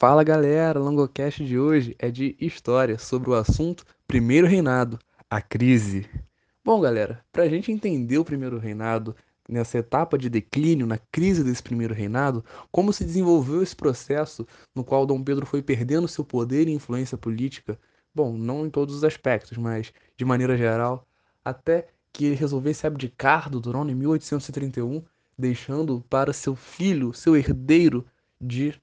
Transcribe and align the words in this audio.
Fala 0.00 0.24
galera, 0.24 0.80
o 0.80 0.82
Longocast 0.82 1.44
de 1.44 1.58
hoje 1.58 1.94
é 1.98 2.10
de 2.10 2.34
história 2.40 2.98
sobre 2.98 3.28
o 3.28 3.34
assunto 3.34 3.84
Primeiro 4.08 4.46
Reinado, 4.46 4.98
a 5.28 5.42
crise. 5.42 6.08
Bom 6.64 6.80
galera, 6.80 7.22
para 7.30 7.42
a 7.42 7.48
gente 7.50 7.70
entender 7.70 8.16
o 8.16 8.24
Primeiro 8.24 8.58
Reinado, 8.58 9.14
nessa 9.46 9.76
etapa 9.76 10.16
de 10.16 10.30
declínio, 10.30 10.86
na 10.86 10.96
crise 10.96 11.44
desse 11.44 11.62
Primeiro 11.62 11.92
Reinado, 11.92 12.42
como 12.72 12.94
se 12.94 13.04
desenvolveu 13.04 13.62
esse 13.62 13.76
processo 13.76 14.48
no 14.74 14.82
qual 14.82 15.04
Dom 15.04 15.22
Pedro 15.22 15.44
foi 15.44 15.60
perdendo 15.60 16.08
seu 16.08 16.24
poder 16.24 16.66
e 16.66 16.72
influência 16.72 17.18
política, 17.18 17.78
bom, 18.14 18.38
não 18.38 18.64
em 18.64 18.70
todos 18.70 18.94
os 18.94 19.04
aspectos, 19.04 19.58
mas 19.58 19.92
de 20.16 20.24
maneira 20.24 20.56
geral, 20.56 21.06
até 21.44 21.88
que 22.10 22.24
ele 22.24 22.36
resolvesse 22.36 22.86
abdicar 22.86 23.50
do 23.50 23.60
trono 23.60 23.90
em 23.90 23.94
1831, 23.94 25.04
deixando 25.38 26.02
para 26.08 26.32
seu 26.32 26.56
filho, 26.56 27.12
seu 27.12 27.36
herdeiro 27.36 28.06
de 28.40 28.80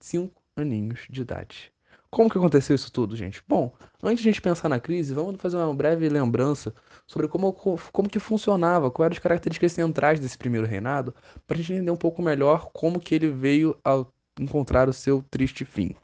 5 0.00 0.39
aninhos 0.56 1.06
de 1.08 1.22
idade. 1.22 1.72
Como 2.10 2.28
que 2.28 2.36
aconteceu 2.36 2.74
isso 2.74 2.90
tudo, 2.90 3.14
gente? 3.14 3.40
Bom, 3.46 3.72
antes 4.02 4.22
de 4.22 4.28
a 4.28 4.32
gente 4.32 4.42
pensar 4.42 4.68
na 4.68 4.80
crise, 4.80 5.14
vamos 5.14 5.40
fazer 5.40 5.56
uma 5.56 5.72
breve 5.72 6.08
lembrança 6.08 6.74
sobre 7.06 7.28
como, 7.28 7.52
como 7.52 8.08
que 8.08 8.18
funcionava, 8.18 8.90
quais 8.90 9.06
eram 9.06 9.14
as 9.14 9.22
características 9.22 9.72
centrais 9.72 10.18
desse 10.18 10.36
primeiro 10.36 10.66
reinado, 10.66 11.14
para 11.46 11.56
a 11.56 11.58
gente 11.58 11.72
entender 11.74 11.90
um 11.92 11.96
pouco 11.96 12.20
melhor 12.20 12.68
como 12.72 12.98
que 12.98 13.14
ele 13.14 13.30
veio 13.30 13.78
a 13.84 14.04
encontrar 14.40 14.88
o 14.88 14.92
seu 14.92 15.22
triste 15.30 15.64
fim. 15.64 15.94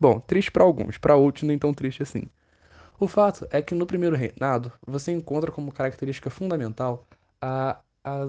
Bom, 0.00 0.20
triste 0.20 0.50
para 0.50 0.64
alguns, 0.64 0.96
para 0.96 1.16
outros 1.16 1.44
nem 1.44 1.58
tão 1.58 1.74
triste 1.74 2.02
assim. 2.02 2.24
O 2.98 3.06
fato 3.06 3.46
é 3.50 3.60
que 3.60 3.74
no 3.74 3.86
primeiro 3.86 4.16
reinado 4.16 4.72
você 4.86 5.12
encontra 5.12 5.52
como 5.52 5.70
característica 5.70 6.30
fundamental 6.30 7.06
a, 7.42 7.78
a 8.02 8.28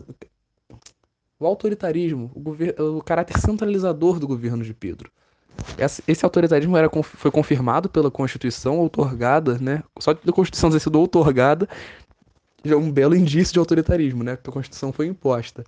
o 1.40 1.46
autoritarismo, 1.46 2.32
o, 2.36 2.98
o 2.98 3.02
caráter 3.02 3.40
centralizador 3.40 4.20
do 4.20 4.28
governo 4.28 4.64
de 4.64 4.74
Pedro. 4.74 5.12
Esse 6.08 6.26
autoritarismo 6.26 6.76
era, 6.78 6.90
foi 7.04 7.32
confirmado 7.32 7.90
pela 7.90 8.12
Constituição 8.12 8.78
outorgada, 8.80 9.58
né? 9.60 9.84
Só 10.00 10.14
da 10.14 10.34
Constituição 10.34 10.70
ter 10.70 10.80
sido 10.80 11.00
outorgada 11.00 11.68
já 12.64 12.76
é 12.76 12.78
um 12.78 12.92
belo 12.92 13.16
indício 13.16 13.54
de 13.54 13.60
autoritarismo, 13.60 14.24
né? 14.24 14.36
Porque 14.36 14.50
a 14.50 14.54
Constituição 14.54 14.92
foi 14.92 15.08
imposta. 15.08 15.64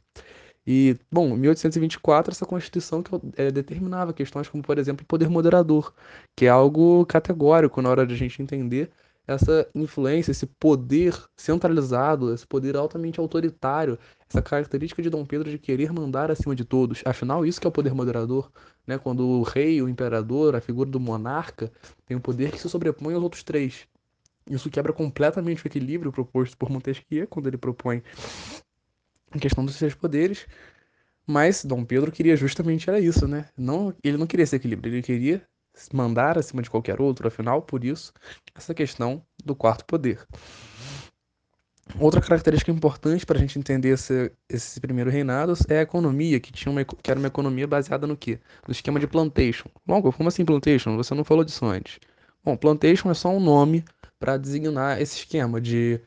E, 0.68 0.98
bom, 1.12 1.30
em 1.30 1.38
1824, 1.38 2.32
essa 2.32 2.46
Constituição 2.46 3.02
que 3.02 3.12
é, 3.38 3.50
determinava 3.50 4.14
questões 4.14 4.48
como, 4.48 4.62
por 4.62 4.78
exemplo, 4.78 5.04
o 5.04 5.08
poder 5.08 5.30
moderador, 5.30 5.94
que 6.36 6.46
é 6.46 6.50
algo 6.50 7.06
categórico 7.06 7.82
na 7.82 7.90
hora 7.90 8.06
de 8.06 8.14
a 8.14 8.18
gente 8.18 8.42
entender 8.42 8.92
essa 9.26 9.68
influência, 9.76 10.32
esse 10.32 10.46
poder 10.46 11.16
centralizado, 11.38 12.34
esse 12.34 12.46
poder 12.46 12.76
altamente 12.76 13.20
autoritário, 13.20 13.98
essa 14.30 14.42
característica 14.42 15.02
de 15.02 15.10
Dom 15.10 15.26
Pedro 15.26 15.50
de 15.50 15.58
querer 15.58 15.92
mandar 15.92 16.30
acima 16.30 16.56
de 16.56 16.64
todos. 16.64 17.02
Afinal, 17.04 17.46
isso 17.46 17.60
que 17.60 17.66
é 17.66 17.70
o 17.70 17.72
poder 17.72 17.94
moderador, 17.96 18.52
né? 18.86 18.98
Quando 18.98 19.28
o 19.28 19.42
rei, 19.42 19.82
o 19.82 19.90
imperador, 19.90 20.56
a 20.56 20.62
figura 20.62 20.90
do 20.90 21.00
monarca 21.00 21.72
tem 22.06 22.16
um 22.16 22.22
poder 22.22 22.52
que 22.52 22.60
se 22.60 22.70
sobrepõe 22.70 23.16
aos 23.16 23.24
outros 23.24 23.42
três. 23.42 23.88
Isso 24.50 24.70
quebra 24.70 24.94
completamente 24.94 25.66
o 25.66 25.68
equilíbrio 25.68 26.12
proposto 26.12 26.56
por 26.58 26.70
Montesquieu 26.70 27.28
quando 27.28 27.48
ele 27.48 27.58
propõe 27.58 28.04
a 29.32 29.40
questão 29.40 29.66
dos 29.66 29.76
seus 29.76 29.96
poderes. 29.96 30.46
Mas 31.26 31.64
Dom 31.64 31.84
Pedro 31.84 32.12
queria 32.12 32.36
justamente 32.36 32.90
era 32.90 33.00
isso, 33.00 33.28
né? 33.28 33.48
Não, 33.58 33.94
ele 34.04 34.18
não 34.18 34.26
queria 34.26 34.44
esse 34.44 34.56
equilíbrio, 34.56 34.94
ele 34.94 35.04
queria 35.04 35.48
mandar 35.94 36.38
acima 36.38 36.62
de 36.62 36.70
qualquer 36.70 37.00
outro, 37.00 37.28
afinal, 37.28 37.62
por 37.62 37.84
isso, 37.84 38.12
essa 38.56 38.74
questão 38.74 39.24
do 39.46 39.56
quarto 39.56 39.86
poder. 39.86 40.28
Outra 41.98 42.22
característica 42.22 42.72
importante 42.72 43.26
para 43.26 43.38
a 43.38 43.42
gente 43.42 43.58
entender 43.58 43.90
esse, 43.90 44.32
esse 44.48 44.80
primeiro 44.80 45.10
reinado 45.10 45.54
é 45.68 45.80
a 45.80 45.82
economia, 45.82 46.40
que, 46.40 46.52
tinha 46.52 46.72
uma, 46.72 46.86
que 46.86 47.10
era 47.10 47.20
uma 47.20 47.28
economia 47.28 47.68
baseada 47.68 48.06
no 48.06 48.16
quê? 48.16 48.40
No 48.68 48.72
esquema 48.72 49.00
de 49.00 49.08
plantation. 49.08 49.70
Longo, 49.88 50.14
como 50.14 50.30
assim 50.30 50.46
plantation? 50.46 50.96
Você 50.98 51.14
não 51.16 51.24
falou 51.24 51.44
disso 51.44 51.66
antes. 51.66 52.00
Bom, 52.44 52.56
plantation 52.56 53.10
é 53.10 53.14
só 53.14 53.30
um 53.30 53.40
nome 53.40 53.84
para 54.20 54.38
designar 54.38 55.02
esse 55.02 55.18
esquema 55.18 55.60
de 55.60 56.00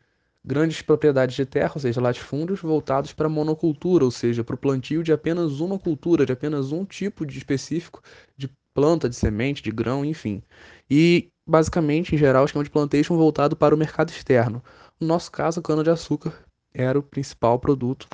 grandes 0.45 0.83
propriedades 0.83 1.37
de 1.37 1.47
terra, 1.47 1.73
ou 1.75 1.81
seja, 1.81 2.01
latifúndios, 2.01 2.61
voltados 2.61 3.13
para 3.13 3.29
monocultura, 3.29 4.05
ou 4.05 4.11
seja, 4.11 4.43
para 4.43 4.55
o 4.55 4.59
plantio 4.59 5.03
de 5.03 5.13
apenas 5.13 5.61
uma 5.61 5.79
cultura, 5.79 6.27
de 6.27 6.33
apenas 6.33 6.73
um 6.73 6.85
tipo 6.85 7.25
de 7.25 7.39
específico 7.39 8.03
de 8.37 8.51
planta, 8.75 9.09
de 9.09 9.15
semente, 9.17 9.63
de 9.63 9.71
grão, 9.71 10.05
enfim. 10.05 10.43
E, 10.91 11.29
basicamente, 11.47 12.15
em 12.15 12.19
geral, 12.19 12.45
esquema 12.45 12.65
de 12.65 12.71
plantation 12.71 13.17
voltado 13.17 13.55
para 13.57 13.75
o 13.75 13.79
mercado 13.79 14.11
externo. 14.11 14.63
No 15.03 15.09
nosso 15.09 15.33
caso, 15.33 15.59
a 15.59 15.63
cana-de-açúcar 15.65 16.33
era 16.73 16.97
o 16.97 17.03
principal 17.03 17.59
produto 17.59 18.07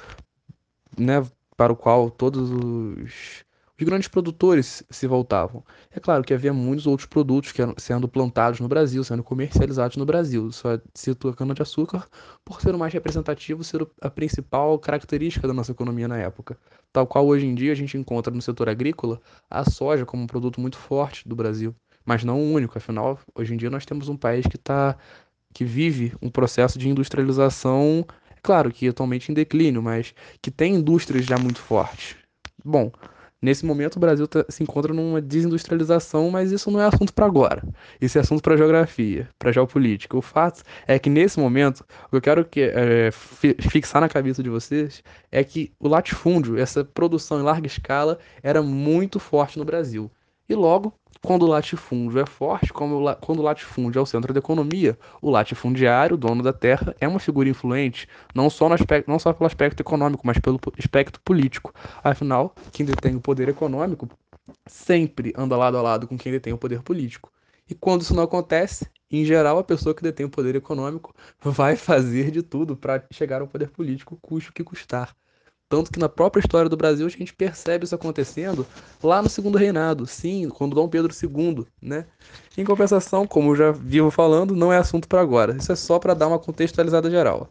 né, 0.98 1.22
para 1.54 1.70
o 1.70 1.76
qual 1.76 2.10
todos 2.10 2.50
os, 2.50 3.44
os 3.78 3.84
grandes 3.86 4.08
produtores 4.08 4.82
se 4.88 5.06
voltavam. 5.06 5.62
É 5.90 6.00
claro 6.00 6.24
que 6.24 6.32
havia 6.32 6.50
muitos 6.50 6.86
outros 6.86 7.06
produtos 7.06 7.52
que 7.52 7.60
eram 7.60 7.74
sendo 7.76 8.08
plantados 8.08 8.58
no 8.60 8.68
Brasil, 8.68 9.04
sendo 9.04 9.22
comercializados 9.22 9.98
no 9.98 10.06
Brasil. 10.06 10.50
Só 10.50 10.80
cito 10.94 11.28
a 11.28 11.34
cana-de-açúcar 11.34 12.08
por 12.42 12.62
ser 12.62 12.74
o 12.74 12.78
mais 12.78 12.94
representativo, 12.94 13.62
ser 13.62 13.86
a 14.00 14.08
principal 14.08 14.78
característica 14.78 15.46
da 15.46 15.52
nossa 15.52 15.72
economia 15.72 16.08
na 16.08 16.16
época 16.16 16.58
tal 16.92 17.06
qual 17.06 17.26
hoje 17.26 17.46
em 17.46 17.54
dia 17.54 17.72
a 17.72 17.74
gente 17.74 17.96
encontra 17.96 18.32
no 18.32 18.42
setor 18.42 18.68
agrícola 18.68 19.20
a 19.50 19.68
soja 19.68 20.04
como 20.06 20.22
um 20.22 20.26
produto 20.26 20.60
muito 20.60 20.76
forte 20.76 21.28
do 21.28 21.36
Brasil, 21.36 21.74
mas 22.04 22.24
não 22.24 22.40
o 22.40 22.52
único, 22.52 22.78
afinal, 22.78 23.18
hoje 23.34 23.54
em 23.54 23.56
dia 23.56 23.70
nós 23.70 23.84
temos 23.84 24.08
um 24.08 24.16
país 24.16 24.46
que 24.46 24.58
tá, 24.58 24.96
que 25.52 25.64
vive 25.64 26.14
um 26.20 26.30
processo 26.30 26.78
de 26.78 26.88
industrialização, 26.88 28.06
é 28.30 28.40
claro 28.42 28.70
que 28.70 28.88
atualmente 28.88 29.30
em 29.30 29.34
declínio, 29.34 29.82
mas 29.82 30.14
que 30.40 30.50
tem 30.50 30.74
indústrias 30.76 31.24
já 31.24 31.38
muito 31.38 31.60
fortes. 31.60 32.16
Bom, 32.64 32.90
Nesse 33.40 33.64
momento, 33.64 33.96
o 33.96 34.00
Brasil 34.00 34.26
tá, 34.26 34.44
se 34.48 34.64
encontra 34.64 34.92
numa 34.92 35.22
desindustrialização, 35.22 36.28
mas 36.28 36.50
isso 36.50 36.72
não 36.72 36.80
é 36.80 36.86
assunto 36.86 37.14
para 37.14 37.24
agora. 37.24 37.62
Isso 38.00 38.18
é 38.18 38.20
assunto 38.20 38.42
para 38.42 38.56
geografia, 38.56 39.28
para 39.38 39.52
geopolítica. 39.52 40.16
O 40.16 40.22
fato 40.22 40.64
é 40.88 40.98
que 40.98 41.08
nesse 41.08 41.38
momento, 41.38 41.84
o 42.06 42.10
que 42.10 42.16
eu 42.16 42.20
quero 42.20 42.44
que, 42.44 42.60
é, 42.60 43.10
fixar 43.12 44.00
na 44.00 44.08
cabeça 44.08 44.42
de 44.42 44.50
vocês 44.50 45.04
é 45.30 45.44
que 45.44 45.72
o 45.78 45.86
latifúndio, 45.86 46.58
essa 46.58 46.84
produção 46.84 47.38
em 47.38 47.44
larga 47.44 47.68
escala, 47.68 48.18
era 48.42 48.60
muito 48.60 49.20
forte 49.20 49.56
no 49.56 49.64
Brasil. 49.64 50.10
E 50.48 50.54
logo, 50.54 50.94
quando 51.22 51.42
o 51.42 51.46
latifúndio 51.46 52.20
é 52.20 52.26
forte, 52.26 52.72
como 52.72 53.14
quando 53.16 53.40
o 53.40 53.42
latifúndio 53.42 53.98
é 53.98 54.02
o 54.02 54.06
centro 54.06 54.32
da 54.32 54.38
economia, 54.38 54.98
o 55.20 55.30
latifundiário, 55.30 56.16
dono 56.16 56.42
da 56.42 56.52
terra, 56.52 56.94
é 56.98 57.06
uma 57.06 57.18
figura 57.18 57.48
influente, 57.48 58.08
não 58.34 58.48
só, 58.48 58.68
no 58.68 58.74
aspecto, 58.74 59.10
não 59.10 59.18
só 59.18 59.32
pelo 59.32 59.46
aspecto 59.46 59.80
econômico, 59.80 60.26
mas 60.26 60.38
pelo 60.38 60.58
aspecto 60.78 61.20
político. 61.20 61.72
Afinal, 62.02 62.54
quem 62.72 62.86
detém 62.86 63.14
o 63.14 63.20
poder 63.20 63.48
econômico 63.48 64.08
sempre 64.66 65.34
anda 65.36 65.56
lado 65.56 65.76
a 65.76 65.82
lado 65.82 66.08
com 66.08 66.16
quem 66.16 66.32
detém 66.32 66.52
o 66.52 66.58
poder 66.58 66.82
político. 66.82 67.30
E 67.68 67.74
quando 67.74 68.00
isso 68.00 68.14
não 68.14 68.22
acontece, 68.22 68.88
em 69.10 69.24
geral, 69.24 69.58
a 69.58 69.64
pessoa 69.64 69.94
que 69.94 70.02
detém 70.02 70.24
o 70.24 70.30
poder 70.30 70.56
econômico 70.56 71.14
vai 71.42 71.76
fazer 71.76 72.30
de 72.30 72.42
tudo 72.42 72.74
para 72.76 73.04
chegar 73.12 73.42
ao 73.42 73.48
poder 73.48 73.70
político, 73.70 74.18
custe 74.22 74.48
o 74.50 74.52
que 74.52 74.64
custar. 74.64 75.14
Tanto 75.68 75.92
que 75.92 75.98
na 75.98 76.08
própria 76.08 76.40
história 76.40 76.68
do 76.68 76.76
Brasil 76.76 77.06
a 77.06 77.10
gente 77.10 77.34
percebe 77.34 77.84
isso 77.84 77.94
acontecendo 77.94 78.66
lá 79.02 79.20
no 79.20 79.28
segundo 79.28 79.58
reinado, 79.58 80.06
sim, 80.06 80.48
quando 80.48 80.74
Dom 80.74 80.88
Pedro 80.88 81.12
II, 81.12 81.66
né? 81.80 82.06
Em 82.56 82.64
compensação, 82.64 83.26
como 83.26 83.50
eu 83.50 83.56
já 83.56 83.70
vivo 83.70 84.10
falando, 84.10 84.56
não 84.56 84.72
é 84.72 84.78
assunto 84.78 85.06
para 85.06 85.20
agora. 85.20 85.56
Isso 85.56 85.70
é 85.70 85.76
só 85.76 85.98
para 85.98 86.14
dar 86.14 86.28
uma 86.28 86.38
contextualizada 86.38 87.10
geral. 87.10 87.50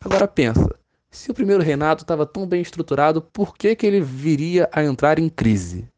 Agora 0.00 0.28
pensa, 0.28 0.78
se 1.10 1.30
o 1.30 1.34
primeiro 1.34 1.62
reinado 1.62 2.02
estava 2.02 2.24
tão 2.24 2.46
bem 2.46 2.60
estruturado, 2.60 3.20
por 3.20 3.56
que, 3.56 3.74
que 3.74 3.86
ele 3.86 4.00
viria 4.00 4.68
a 4.72 4.84
entrar 4.84 5.18
em 5.18 5.28
crise? 5.28 5.88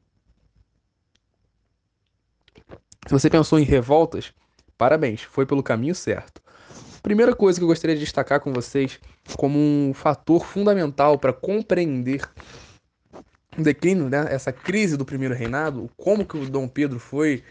Se 3.06 3.12
você 3.12 3.28
pensou 3.28 3.58
em 3.58 3.64
revoltas, 3.64 4.32
parabéns, 4.78 5.22
foi 5.22 5.44
pelo 5.44 5.62
caminho 5.62 5.94
certo. 5.94 6.40
Primeira 7.02 7.34
coisa 7.34 7.58
que 7.58 7.64
eu 7.64 7.68
gostaria 7.68 7.96
de 7.96 8.02
destacar 8.02 8.40
com 8.40 8.52
vocês 8.52 9.00
como 9.36 9.58
um 9.58 9.92
fator 9.94 10.44
fundamental 10.44 11.18
para 11.18 11.32
compreender 11.32 12.28
o 13.58 13.62
declínio, 13.62 14.08
né, 14.08 14.26
essa 14.30 14.52
crise 14.52 14.96
do 14.96 15.04
primeiro 15.04 15.34
reinado, 15.34 15.90
como 15.96 16.24
que 16.24 16.36
o 16.36 16.48
Dom 16.48 16.68
Pedro 16.68 16.98
foi 16.98 17.42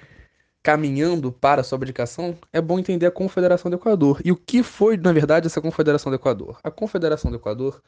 caminhando 0.62 1.32
para 1.32 1.62
a 1.62 1.64
sua 1.64 1.78
abdicação, 1.78 2.38
é 2.52 2.62
bom 2.62 2.78
entender 2.78 3.06
a 3.06 3.12
Confederação 3.12 3.72
do 3.72 3.78
Equador. 3.78 4.22
E 4.24 4.32
o 4.32 4.36
que 4.36 4.62
foi, 4.62 4.98
na 4.98 5.12
verdade, 5.12 5.48
essa 5.48 5.62
Confederação 5.62 6.12
do 6.12 6.16
Equador? 6.16 6.60
A 6.64 6.70
Confederação 6.70 7.32
do 7.32 7.38
Equador 7.38 7.82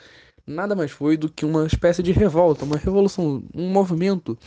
nada 0.47 0.75
mais 0.75 0.91
foi 0.91 1.17
do 1.17 1.29
que 1.29 1.45
uma 1.45 1.65
espécie 1.67 2.01
de 2.01 2.11
revolta, 2.11 2.65
uma 2.65 2.77
revolução, 2.77 3.43
um 3.53 3.69
movimento 3.69 4.37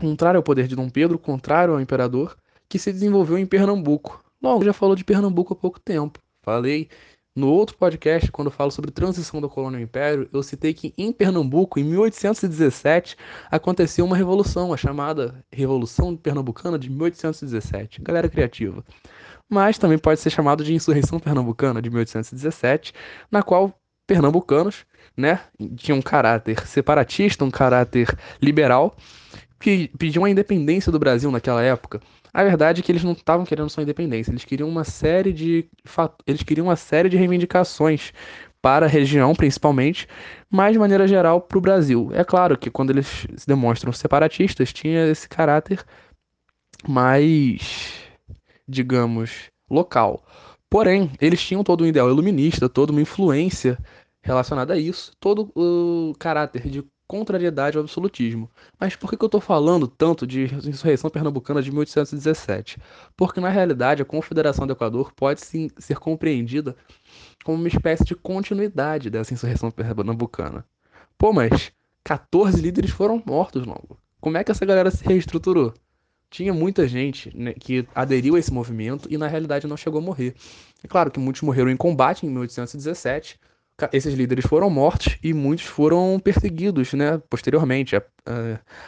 contrário 0.00 0.38
ao 0.38 0.42
poder 0.42 0.66
de 0.66 0.74
Dom 0.74 0.88
Pedro, 0.88 1.18
contrário 1.18 1.74
ao 1.74 1.80
imperador, 1.80 2.36
que 2.68 2.78
se 2.78 2.92
desenvolveu 2.92 3.38
em 3.38 3.46
Pernambuco, 3.46 4.24
Logo, 4.42 4.64
já 4.64 4.72
falou 4.72 4.94
de 4.94 5.04
Pernambuco 5.04 5.52
há 5.52 5.56
pouco 5.56 5.80
tempo. 5.80 6.20
Falei 6.42 6.88
no 7.36 7.48
outro 7.48 7.76
podcast, 7.76 8.32
quando 8.32 8.50
falo 8.50 8.70
sobre 8.70 8.90
transição 8.90 9.42
da 9.42 9.48
colônia 9.48 9.78
ao 9.78 9.82
império, 9.82 10.26
eu 10.32 10.42
citei 10.42 10.72
que 10.72 10.94
em 10.96 11.12
Pernambuco, 11.12 11.78
em 11.78 11.84
1817, 11.84 13.14
aconteceu 13.50 14.06
uma 14.06 14.16
revolução, 14.16 14.72
a 14.72 14.76
chamada 14.76 15.44
Revolução 15.52 16.16
Pernambucana 16.16 16.78
de 16.78 16.88
1817. 16.88 18.00
Galera 18.00 18.26
criativa. 18.26 18.82
Mas 19.50 19.76
também 19.76 19.98
pode 19.98 20.18
ser 20.18 20.30
chamado 20.30 20.64
de 20.64 20.72
Insurreição 20.72 21.20
Pernambucana 21.20 21.82
de 21.82 21.90
1817, 21.90 22.94
na 23.30 23.42
qual 23.42 23.78
pernambucanos, 24.06 24.86
né, 25.14 25.40
tinham 25.76 25.98
um 25.98 26.02
caráter 26.02 26.66
separatista, 26.66 27.44
um 27.44 27.50
caráter 27.50 28.08
liberal, 28.40 28.96
pediam 29.98 30.24
a 30.24 30.30
independência 30.30 30.90
do 30.90 30.98
Brasil 30.98 31.30
naquela 31.30 31.62
época. 31.62 32.00
A 32.32 32.44
verdade 32.44 32.80
é 32.80 32.84
que 32.84 32.92
eles 32.92 33.04
não 33.04 33.12
estavam 33.12 33.46
querendo 33.46 33.70
só 33.70 33.80
independência, 33.80 34.30
eles 34.30 34.44
queriam 34.44 34.68
uma 34.68 34.84
série 34.84 35.32
de 35.32 35.68
eles 36.26 36.42
queriam 36.42 36.66
uma 36.66 36.76
série 36.76 37.08
de 37.08 37.16
reivindicações 37.16 38.12
para 38.60 38.86
a 38.86 38.88
região, 38.88 39.34
principalmente, 39.34 40.08
mas 40.50 40.72
de 40.72 40.78
maneira 40.78 41.06
geral 41.06 41.40
para 41.40 41.58
o 41.58 41.60
Brasil. 41.60 42.10
É 42.12 42.24
claro 42.24 42.58
que 42.58 42.70
quando 42.70 42.90
eles 42.90 43.26
se 43.36 43.46
demonstram 43.46 43.92
separatistas, 43.92 44.72
tinha 44.72 45.06
esse 45.08 45.28
caráter 45.28 45.84
mais, 46.86 47.94
digamos, 48.66 49.50
local. 49.70 50.24
Porém, 50.68 51.10
eles 51.20 51.40
tinham 51.40 51.62
todo 51.62 51.84
um 51.84 51.86
ideal 51.86 52.08
iluminista, 52.08 52.68
toda 52.68 52.90
uma 52.92 53.00
influência 53.00 53.78
relacionada 54.20 54.74
a 54.74 54.78
isso, 54.78 55.12
todo 55.20 55.52
o 55.54 56.12
caráter 56.18 56.68
de 56.68 56.84
contrariedade 57.06 57.76
ao 57.76 57.82
absolutismo. 57.82 58.50
Mas 58.78 58.96
por 58.96 59.10
que, 59.10 59.22
eu 59.22 59.26
estou 59.26 59.40
falando 59.40 59.86
tanto 59.86 60.26
de 60.26 60.44
insurreição 60.68 61.08
pernambucana 61.08 61.62
de 61.62 61.70
1817? 61.70 62.78
Porque 63.16 63.40
na 63.40 63.48
realidade 63.48 64.02
a 64.02 64.04
Confederação 64.04 64.66
do 64.66 64.72
Equador 64.72 65.12
pode 65.12 65.40
sim 65.40 65.70
ser 65.78 65.98
compreendida 65.98 66.76
como 67.44 67.58
uma 67.58 67.68
espécie 67.68 68.04
de 68.04 68.14
continuidade 68.14 69.08
dessa 69.08 69.32
insurreição 69.32 69.70
pernambucana. 69.70 70.64
Pô, 71.16 71.32
mas 71.32 71.72
14 72.04 72.60
líderes 72.60 72.90
foram 72.90 73.22
mortos 73.24 73.64
logo. 73.64 73.98
Como 74.20 74.36
é 74.36 74.44
que 74.44 74.50
essa 74.50 74.66
galera 74.66 74.90
se 74.90 75.04
reestruturou? 75.04 75.72
Tinha 76.28 76.52
muita 76.52 76.88
gente 76.88 77.34
né, 77.36 77.52
que 77.52 77.86
aderiu 77.94 78.34
a 78.34 78.38
esse 78.38 78.52
movimento 78.52 79.08
e 79.10 79.16
na 79.16 79.28
realidade 79.28 79.66
não 79.66 79.76
chegou 79.76 80.00
a 80.00 80.04
morrer. 80.04 80.34
É 80.82 80.88
claro 80.88 81.10
que 81.10 81.20
muitos 81.20 81.42
morreram 81.42 81.70
em 81.70 81.76
combate 81.76 82.26
em 82.26 82.30
1817, 82.30 83.38
esses 83.92 84.14
líderes 84.14 84.46
foram 84.46 84.70
mortos 84.70 85.18
e 85.22 85.34
muitos 85.34 85.66
foram 85.66 86.18
perseguidos, 86.22 86.92
né? 86.94 87.20
Posteriormente, 87.28 87.94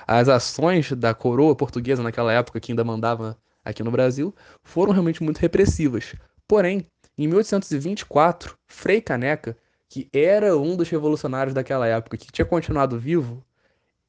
as 0.07 0.29
ações 0.29 0.93
da 0.93 1.13
coroa 1.13 1.55
portuguesa 1.55 2.03
naquela 2.03 2.33
época, 2.33 2.61
que 2.61 2.73
ainda 2.73 2.85
mandava 2.85 3.37
aqui 3.65 3.83
no 3.83 3.91
Brasil, 3.91 4.35
foram 4.63 4.93
realmente 4.93 5.23
muito 5.23 5.39
repressivas. 5.39 6.15
Porém, 6.47 6.87
em 7.19 7.27
1824, 7.27 8.57
Frei 8.67 9.01
Caneca, 9.01 9.57
que 9.89 10.09
era 10.13 10.57
um 10.57 10.77
dos 10.77 10.89
revolucionários 10.89 11.55
daquela 11.55 11.87
época, 11.87 12.17
que 12.17 12.33
tinha 12.33 12.45
continuado 12.45 12.99
vivo, 12.99 13.45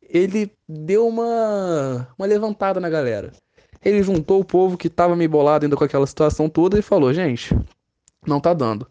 ele 0.02 0.52
deu 0.68 1.08
uma, 1.08 2.08
uma 2.18 2.28
levantada 2.28 2.80
na 2.80 2.90
galera. 2.90 3.32
Ele 3.84 4.04
juntou 4.04 4.42
o 4.42 4.46
povo 4.46 4.78
que 4.78 4.88
estava 4.88 5.16
meio 5.16 5.30
bolado 5.30 5.66
ainda 5.66 5.76
com 5.76 5.84
aquela 5.84 6.08
situação 6.08 6.50
toda 6.50 6.78
e 6.78 6.82
falou: 6.82 7.14
gente, 7.14 7.56
não 8.26 8.40
tá 8.40 8.54
dando. 8.54 8.88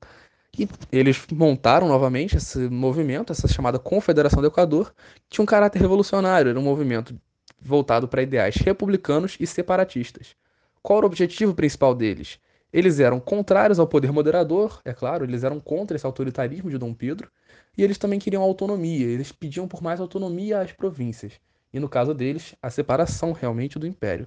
E 0.56 0.68
eles 0.90 1.24
montaram 1.32 1.88
novamente 1.88 2.36
esse 2.36 2.58
movimento, 2.68 3.32
essa 3.32 3.48
chamada 3.48 3.78
Confederação 3.78 4.40
do 4.40 4.48
Equador, 4.48 4.94
que 5.14 5.36
tinha 5.36 5.42
um 5.42 5.46
caráter 5.46 5.80
revolucionário, 5.80 6.50
era 6.50 6.58
um 6.58 6.62
movimento 6.62 7.18
voltado 7.60 8.08
para 8.08 8.22
ideais 8.22 8.56
republicanos 8.56 9.36
e 9.40 9.46
separatistas. 9.46 10.36
Qual 10.82 10.98
era 10.98 11.06
o 11.06 11.08
objetivo 11.08 11.54
principal 11.54 11.94
deles? 11.94 12.38
Eles 12.72 13.00
eram 13.00 13.18
contrários 13.18 13.78
ao 13.78 13.86
poder 13.86 14.12
moderador, 14.12 14.80
é 14.84 14.92
claro, 14.92 15.24
eles 15.24 15.42
eram 15.42 15.58
contra 15.58 15.96
esse 15.96 16.04
autoritarismo 16.04 16.70
de 16.70 16.78
Dom 16.78 16.92
Pedro, 16.92 17.30
e 17.76 17.82
eles 17.82 17.96
também 17.96 18.18
queriam 18.18 18.42
autonomia, 18.42 19.06
eles 19.06 19.32
pediam 19.32 19.66
por 19.66 19.82
mais 19.82 20.00
autonomia 20.00 20.60
às 20.60 20.72
províncias, 20.72 21.32
e 21.72 21.80
no 21.80 21.88
caso 21.88 22.12
deles, 22.12 22.54
a 22.62 22.68
separação 22.68 23.32
realmente 23.32 23.78
do 23.78 23.86
império. 23.86 24.26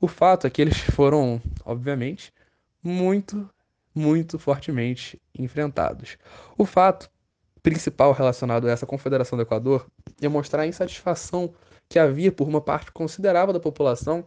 O 0.00 0.06
fato 0.06 0.46
é 0.46 0.50
que 0.50 0.60
eles 0.62 0.78
foram, 0.78 1.40
obviamente, 1.64 2.32
muito, 2.82 3.48
muito 3.94 4.38
fortemente 4.38 5.20
enfrentados. 5.38 6.16
O 6.56 6.64
fato 6.64 7.10
principal 7.62 8.12
relacionado 8.12 8.66
a 8.66 8.70
essa 8.70 8.86
Confederação 8.86 9.36
do 9.36 9.42
Equador 9.42 9.86
é 10.20 10.28
mostrar 10.28 10.62
a 10.62 10.66
insatisfação 10.66 11.54
que 11.88 11.98
havia 11.98 12.32
por 12.32 12.48
uma 12.48 12.60
parte 12.60 12.90
considerável 12.90 13.52
da 13.52 13.60
população 13.60 14.26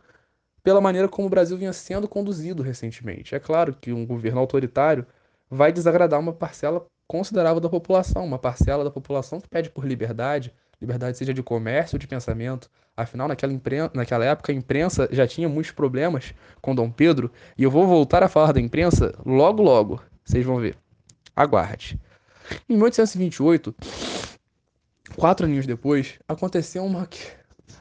pela 0.64 0.82
maneira 0.82 1.08
como 1.08 1.28
o 1.28 1.30
Brasil 1.30 1.58
vinha 1.58 1.74
sendo 1.74 2.08
conduzido 2.08 2.64
recentemente. 2.64 3.36
É 3.36 3.40
claro 3.40 3.76
que 3.76 3.92
um 3.92 4.06
governo 4.06 4.40
autoritário 4.40 5.06
vai 5.50 5.72
desagradar 5.72 6.20
uma 6.20 6.34
parcela 6.34 6.86
considerável 7.08 7.60
da 7.60 7.70
população, 7.70 8.26
uma 8.26 8.40
parcela 8.40 8.84
da 8.84 8.90
população 8.90 9.40
que 9.40 9.48
pede 9.48 9.70
por 9.70 9.86
liberdade, 9.86 10.54
liberdade 10.82 11.18
seja 11.18 11.34
de 11.34 11.44
comércio 11.44 11.96
ou 11.96 12.00
de 12.00 12.08
pensamento. 12.08 12.70
Afinal, 12.98 13.28
naquela, 13.28 13.52
impren 13.52 13.90
naquela 13.94 14.24
época, 14.24 14.52
a 14.52 14.56
imprensa 14.56 15.10
já 15.12 15.28
tinha 15.28 15.50
muitos 15.50 15.72
problemas 15.72 16.34
com 16.62 16.74
Dom 16.74 16.90
Pedro, 16.90 17.32
e 17.58 17.64
eu 17.64 17.72
vou 17.72 17.86
voltar 17.86 18.24
a 18.24 18.30
falar 18.30 18.54
da 18.54 18.62
imprensa 18.62 19.14
logo 19.26 19.62
logo, 19.62 20.02
vocês 20.24 20.46
vão 20.46 20.58
ver. 20.58 20.78
Aguarde. 21.36 22.00
Em 22.70 22.76
1828, 22.76 23.76
quatro 25.18 25.46
anos 25.46 25.66
depois, 25.66 26.20
aconteceu 26.28 26.86
uma 26.86 27.08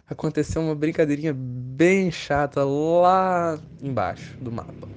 aconteceu 0.08 0.62
uma 0.62 0.74
brincadeirinha 0.74 1.34
bem 1.34 2.10
chata 2.10 2.64
lá 2.64 3.58
embaixo 3.80 4.36
do 4.38 4.50
mapa. 4.50 4.88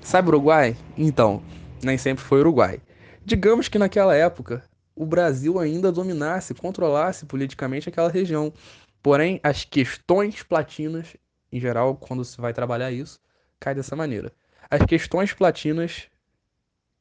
Sabe 0.00 0.28
Uruguai? 0.28 0.76
Então, 0.96 1.42
nem 1.82 1.96
sempre 1.96 2.24
foi 2.24 2.40
Uruguai. 2.40 2.80
Digamos 3.24 3.68
que 3.68 3.78
naquela 3.78 4.14
época 4.14 4.62
o 4.98 5.06
Brasil 5.06 5.60
ainda 5.60 5.92
dominasse, 5.92 6.52
controlasse 6.54 7.24
politicamente 7.24 7.88
aquela 7.88 8.10
região. 8.10 8.52
Porém, 9.00 9.38
as 9.44 9.64
questões 9.64 10.42
platinas, 10.42 11.16
em 11.52 11.60
geral, 11.60 11.96
quando 11.96 12.24
se 12.24 12.40
vai 12.40 12.52
trabalhar 12.52 12.90
isso, 12.90 13.20
cai 13.60 13.76
dessa 13.76 13.94
maneira. 13.94 14.32
As 14.68 14.84
questões 14.84 15.32
platinas 15.32 16.08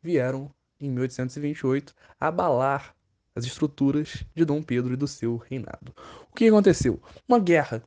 vieram 0.02 0.52
em 0.80 0.92
1828 0.92 1.96
abalar 2.20 2.96
as 3.36 3.46
estruturas 3.46 4.24
de 4.36 4.46
Dom 4.46 4.62
Pedro 4.62 4.94
e 4.94 4.98
do 4.98 5.08
seu 5.08 5.38
reinado. 5.38 5.92
O 6.32 6.36
que 6.36 6.48
aconteceu? 6.48 7.02
Uma 7.28 7.40
guerra, 7.40 7.82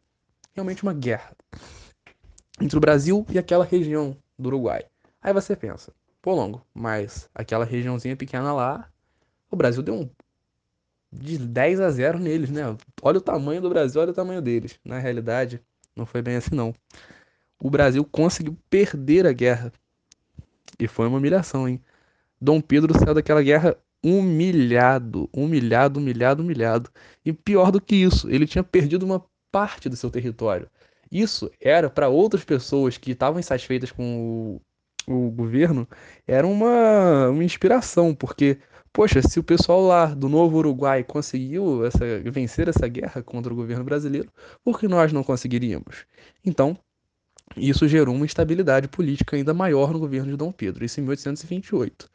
realmente 0.53 0.83
uma 0.83 0.93
guerra, 0.93 1.37
entre 2.61 2.77
o 2.77 2.81
Brasil 2.81 3.25
e 3.31 3.39
aquela 3.39 3.65
região 3.65 4.17
do 4.37 4.49
Uruguai. 4.49 4.85
Aí 5.23 5.33
você 5.33 5.55
pensa, 5.55 5.93
pô, 6.21 6.35
longo, 6.35 6.67
mas 6.75 7.31
aquela 7.33 7.65
regiãozinha 7.65 8.17
pequena 8.17 8.53
lá, 8.53 8.91
o 9.51 9.57
Brasil 9.57 9.83
deu 9.83 9.95
um 9.95 10.11
de 11.13 11.39
10 11.39 11.81
a 11.81 11.91
0 11.91 12.19
neles, 12.19 12.51
né? 12.51 12.63
Olha 13.03 13.19
o 13.19 13.23
tamanho 13.23 13.61
do 13.61 13.69
Brasil, 13.69 14.01
olha 14.01 14.13
o 14.13 14.15
tamanho 14.15 14.41
deles. 14.41 14.79
Na 14.85 14.99
realidade, 14.99 15.61
não 15.97 16.07
foi 16.07 16.23
bem 16.23 16.37
assim 16.37 16.55
não. 16.55 16.73
O 17.61 17.69
Brasil 17.69 18.05
conseguiu 18.05 18.57
perder 18.69 19.27
a 19.27 19.33
guerra. 19.33 19.73
E 20.79 20.87
foi 20.87 21.09
uma 21.09 21.19
humilhação, 21.19 21.69
hein? 21.69 21.81
Dom 22.41 22.61
Pedro 22.61 22.97
saiu 22.99 23.13
daquela 23.13 23.43
guerra 23.43 23.77
humilhado, 24.03 25.29
humilhado, 25.33 26.01
humilhado, 26.01 26.43
humilhado. 26.43 26.91
E 27.25 27.33
pior 27.33 27.71
do 27.71 27.81
que 27.81 27.97
isso, 27.97 28.31
ele 28.31 28.47
tinha 28.47 28.65
perdido 28.65 29.05
uma 29.05 29.25
parte 29.51 29.89
do 29.89 29.97
seu 29.97 30.11
território. 30.11 30.69
Isso 31.11 31.51
era 31.61 31.91
para 31.91 32.09
outras 32.09 32.45
pessoas 32.45 32.97
que 32.97 33.11
estavam 33.13 33.41
insatisfeitas 33.41 33.91
com 33.91 34.61
o, 35.07 35.27
o 35.27 35.31
governo, 35.31 35.89
era 36.27 36.47
uma, 36.47 37.29
uma 37.29 37.45
inspiração, 37.45 38.15
porque, 38.15 38.59
poxa, 38.93 39.21
se 39.23 39.39
o 39.39 39.43
pessoal 39.43 39.81
lá 39.83 40.07
do 40.07 40.29
Novo 40.29 40.59
Uruguai 40.59 41.05
conseguiu 41.05 41.85
essa, 41.85 42.05
vencer 42.31 42.69
essa 42.69 42.87
guerra 42.89 43.23
contra 43.23 43.53
o 43.53 43.57
governo 43.57 43.85
brasileiro, 43.85 44.29
por 44.65 44.79
que 44.79 44.89
nós 44.89 45.13
não 45.13 45.23
conseguiríamos? 45.23 46.05
Então, 46.45 46.77
isso 47.57 47.89
gerou 47.89 48.15
uma 48.15 48.25
instabilidade 48.25 48.89
política 48.89 49.37
ainda 49.37 49.53
maior 49.53 49.93
no 49.93 49.99
governo 49.99 50.31
de 50.31 50.37
Dom 50.37 50.53
Pedro, 50.53 50.85
isso 50.85 51.01
em 51.01 51.03
1828. 51.03 52.09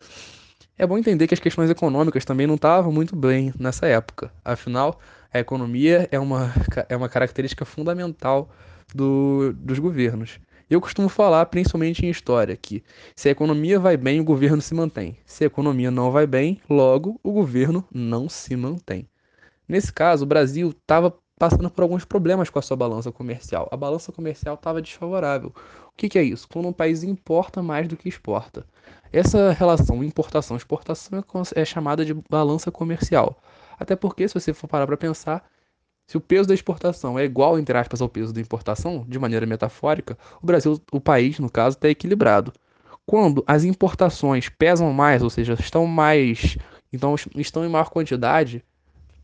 É 0.77 0.85
bom 0.85 0.97
entender 0.97 1.27
que 1.27 1.33
as 1.33 1.39
questões 1.39 1.69
econômicas 1.69 2.25
também 2.25 2.45
não 2.45 2.55
estavam 2.55 2.91
muito 2.91 3.15
bem 3.15 3.53
nessa 3.57 3.85
época. 3.85 4.31
Afinal, 4.43 4.99
a 5.33 5.39
economia 5.39 6.07
é 6.11 6.19
uma, 6.19 6.53
é 6.89 6.95
uma 6.95 7.07
característica 7.07 7.63
fundamental 7.63 8.49
do, 8.93 9.53
dos 9.53 9.79
governos. 9.79 10.39
Eu 10.67 10.81
costumo 10.81 11.07
falar, 11.07 11.45
principalmente 11.45 12.03
em 12.03 12.09
história, 12.09 12.57
que 12.57 12.83
se 13.15 13.29
a 13.29 13.31
economia 13.31 13.79
vai 13.79 13.95
bem, 13.95 14.19
o 14.19 14.23
governo 14.23 14.61
se 14.61 14.73
mantém. 14.73 15.15
Se 15.23 15.43
a 15.43 15.47
economia 15.47 15.91
não 15.91 16.11
vai 16.11 16.25
bem, 16.25 16.59
logo 16.67 17.19
o 17.21 17.31
governo 17.31 17.85
não 17.93 18.27
se 18.27 18.55
mantém. 18.55 19.07
Nesse 19.67 19.93
caso, 19.93 20.23
o 20.23 20.27
Brasil 20.27 20.69
estava 20.69 21.13
passando 21.37 21.69
por 21.69 21.83
alguns 21.83 22.03
problemas 22.03 22.49
com 22.49 22.57
a 22.57 22.61
sua 22.63 22.75
balança 22.75 23.11
comercial. 23.11 23.69
A 23.71 23.77
balança 23.77 24.11
comercial 24.11 24.55
estava 24.55 24.81
desfavorável. 24.81 25.53
O 25.87 25.91
que, 25.95 26.09
que, 26.09 26.17
é 26.17 26.23
isso? 26.23 26.47
Quando 26.51 26.67
um 26.67 26.73
país 26.73 27.03
importa 27.03 27.61
mais 27.61 27.87
do 27.87 27.95
que 27.95 28.09
exporta. 28.09 28.65
Essa 29.13 29.51
relação 29.51 30.03
importação-exportação 30.03 31.19
é, 31.55 31.61
é 31.61 31.65
chamada 31.65 32.03
de 32.03 32.13
balança 32.27 32.71
comercial. 32.71 33.39
Até 33.79 33.95
porque, 33.95 34.27
se 34.27 34.33
você 34.33 34.51
for 34.53 34.67
parar 34.67 34.87
para 34.87 34.97
pensar, 34.97 35.45
se 36.07 36.17
o 36.17 36.21
peso 36.21 36.47
da 36.47 36.53
exportação 36.53 37.17
é 37.17 37.23
igual, 37.23 37.57
entre 37.57 37.77
aspas, 37.77 38.01
ao 38.01 38.09
peso 38.09 38.31
da 38.31 38.39
importação, 38.39 39.05
de 39.07 39.17
maneira 39.17 39.45
metafórica, 39.45 40.17
o 40.41 40.45
Brasil, 40.45 40.79
o 40.91 41.01
país, 41.01 41.39
no 41.39 41.49
caso, 41.49 41.75
está 41.75 41.89
equilibrado. 41.89 42.53
Quando 43.05 43.43
as 43.47 43.63
importações 43.63 44.49
pesam 44.49 44.91
mais, 44.93 45.21
ou 45.21 45.29
seja, 45.29 45.53
estão 45.53 45.85
mais. 45.85 46.57
Então 46.93 47.15
estão 47.35 47.65
em 47.65 47.69
maior 47.69 47.89
quantidade 47.89 48.63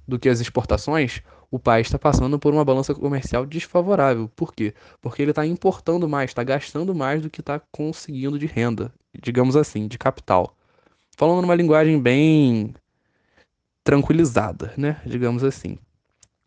do 0.08 0.20
que 0.20 0.28
as 0.28 0.40
exportações, 0.40 1.22
o 1.50 1.60
país 1.60 1.88
está 1.88 2.00
passando 2.00 2.40
por 2.40 2.54
uma 2.54 2.66
balança 2.66 2.94
comercial 2.96 3.46
desfavorável. 3.46 4.30
Por 4.36 4.54
quê? 4.54 4.74
Porque 5.02 5.22
ele 5.22 5.32
está 5.32 5.46
importando 5.46 6.08
mais, 6.08 6.32
está 6.32 6.44
gastando 6.44 6.96
mais 6.96 7.22
do 7.22 7.30
que 7.30 7.42
está 7.42 7.60
conseguindo 7.72 8.40
de 8.40 8.46
renda, 8.46 8.92
digamos 9.22 9.56
assim, 9.56 9.88
de 9.88 9.98
capital. 9.98 10.56
Falando 11.16 11.42
numa 11.42 11.56
linguagem 11.56 12.00
bem 12.00 12.74
tranquilizada, 13.84 14.74
né? 14.78 15.02
Digamos 15.06 15.44
assim. 15.44 15.78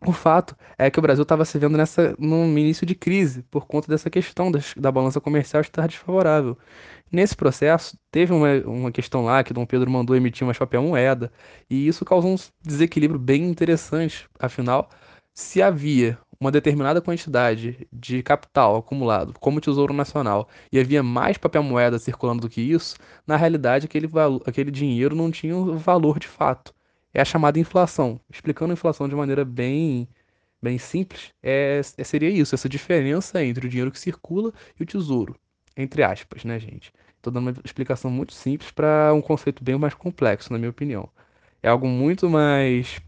O 0.07 0.13
fato 0.13 0.55
é 0.77 0.89
que 0.91 0.99
o 0.99 1.01
Brasil 1.01 1.23
estava 1.23 1.43
se 1.45 1.57
vendo 1.57 1.75
nessa, 1.77 2.15
num 2.19 2.45
início 2.57 2.85
de 2.85 2.93
crise 2.93 3.41
por 3.49 3.65
conta 3.65 3.87
dessa 3.87 4.07
questão 4.09 4.51
das- 4.51 4.73
da 4.77 4.91
balança 4.91 5.19
comercial 5.19 5.61
estar 5.61 5.87
desfavorável. 5.87 6.57
Nesse 7.11 7.35
processo, 7.35 7.97
teve 8.11 8.33
uma, 8.33 8.49
uma 8.65 8.91
questão 8.91 9.25
lá 9.25 9.43
que 9.43 9.53
Dom 9.53 9.65
Pedro 9.65 9.89
mandou 9.91 10.15
emitir 10.15 10.45
uma 10.47 10.53
papel 10.53 10.83
moeda, 10.83 11.31
e 11.69 11.87
isso 11.87 12.05
causou 12.05 12.33
um 12.33 12.37
desequilíbrio 12.63 13.19
bem 13.19 13.43
interessante. 13.49 14.27
Afinal, 14.39 14.89
se 15.33 15.61
havia 15.61 16.19
uma 16.39 16.51
determinada 16.51 17.01
quantidade 17.01 17.87
de 17.91 18.21
capital 18.23 18.75
acumulado 18.77 19.33
como 19.39 19.61
Tesouro 19.61 19.93
Nacional 19.93 20.47
e 20.71 20.79
havia 20.79 21.01
mais 21.03 21.37
papel 21.37 21.63
moeda 21.63 21.97
circulando 21.99 22.41
do 22.41 22.49
que 22.49 22.61
isso, 22.61 22.95
na 23.25 23.37
realidade 23.37 23.85
aquele, 23.87 24.09
aquele 24.45 24.71
dinheiro 24.71 25.15
não 25.15 25.31
tinha 25.31 25.55
valor 25.77 26.19
de 26.19 26.27
fato. 26.27 26.73
É 27.15 27.21
a 27.21 27.25
chamada 27.25 27.57
inflação. 27.57 28.19
Explicando 28.29 28.71
a 28.71 28.75
inflação 28.75 29.07
de 29.07 29.15
maneira 29.15 29.45
bem, 29.45 30.05
bem 30.61 30.77
simples, 30.77 31.33
é, 31.41 31.79
é- 31.97 32.03
seria 32.03 32.29
isso, 32.29 32.53
essa 32.53 32.67
diferença 32.67 33.41
entre 33.41 33.65
o 33.67 33.69
dinheiro 33.69 33.89
que 33.89 33.97
circula 33.97 34.51
e 34.77 34.83
o 34.83 34.85
tesouro. 34.85 35.33
Entre 35.77 36.03
aspas, 36.03 36.43
né, 36.43 36.59
gente? 36.59 36.91
Estou 37.15 37.31
dando 37.31 37.47
uma 37.49 37.55
explicação 37.63 38.11
muito 38.11 38.33
simples 38.33 38.69
para 38.69 39.13
um 39.13 39.21
conceito 39.21 39.63
bem 39.63 39.77
mais 39.77 39.93
complexo, 39.93 40.51
na 40.51 40.59
minha 40.59 40.69
opinião. 40.69 41.09
É 41.63 41.69
algo 41.69 41.87
muito 41.87 42.29
mais, 42.29 42.99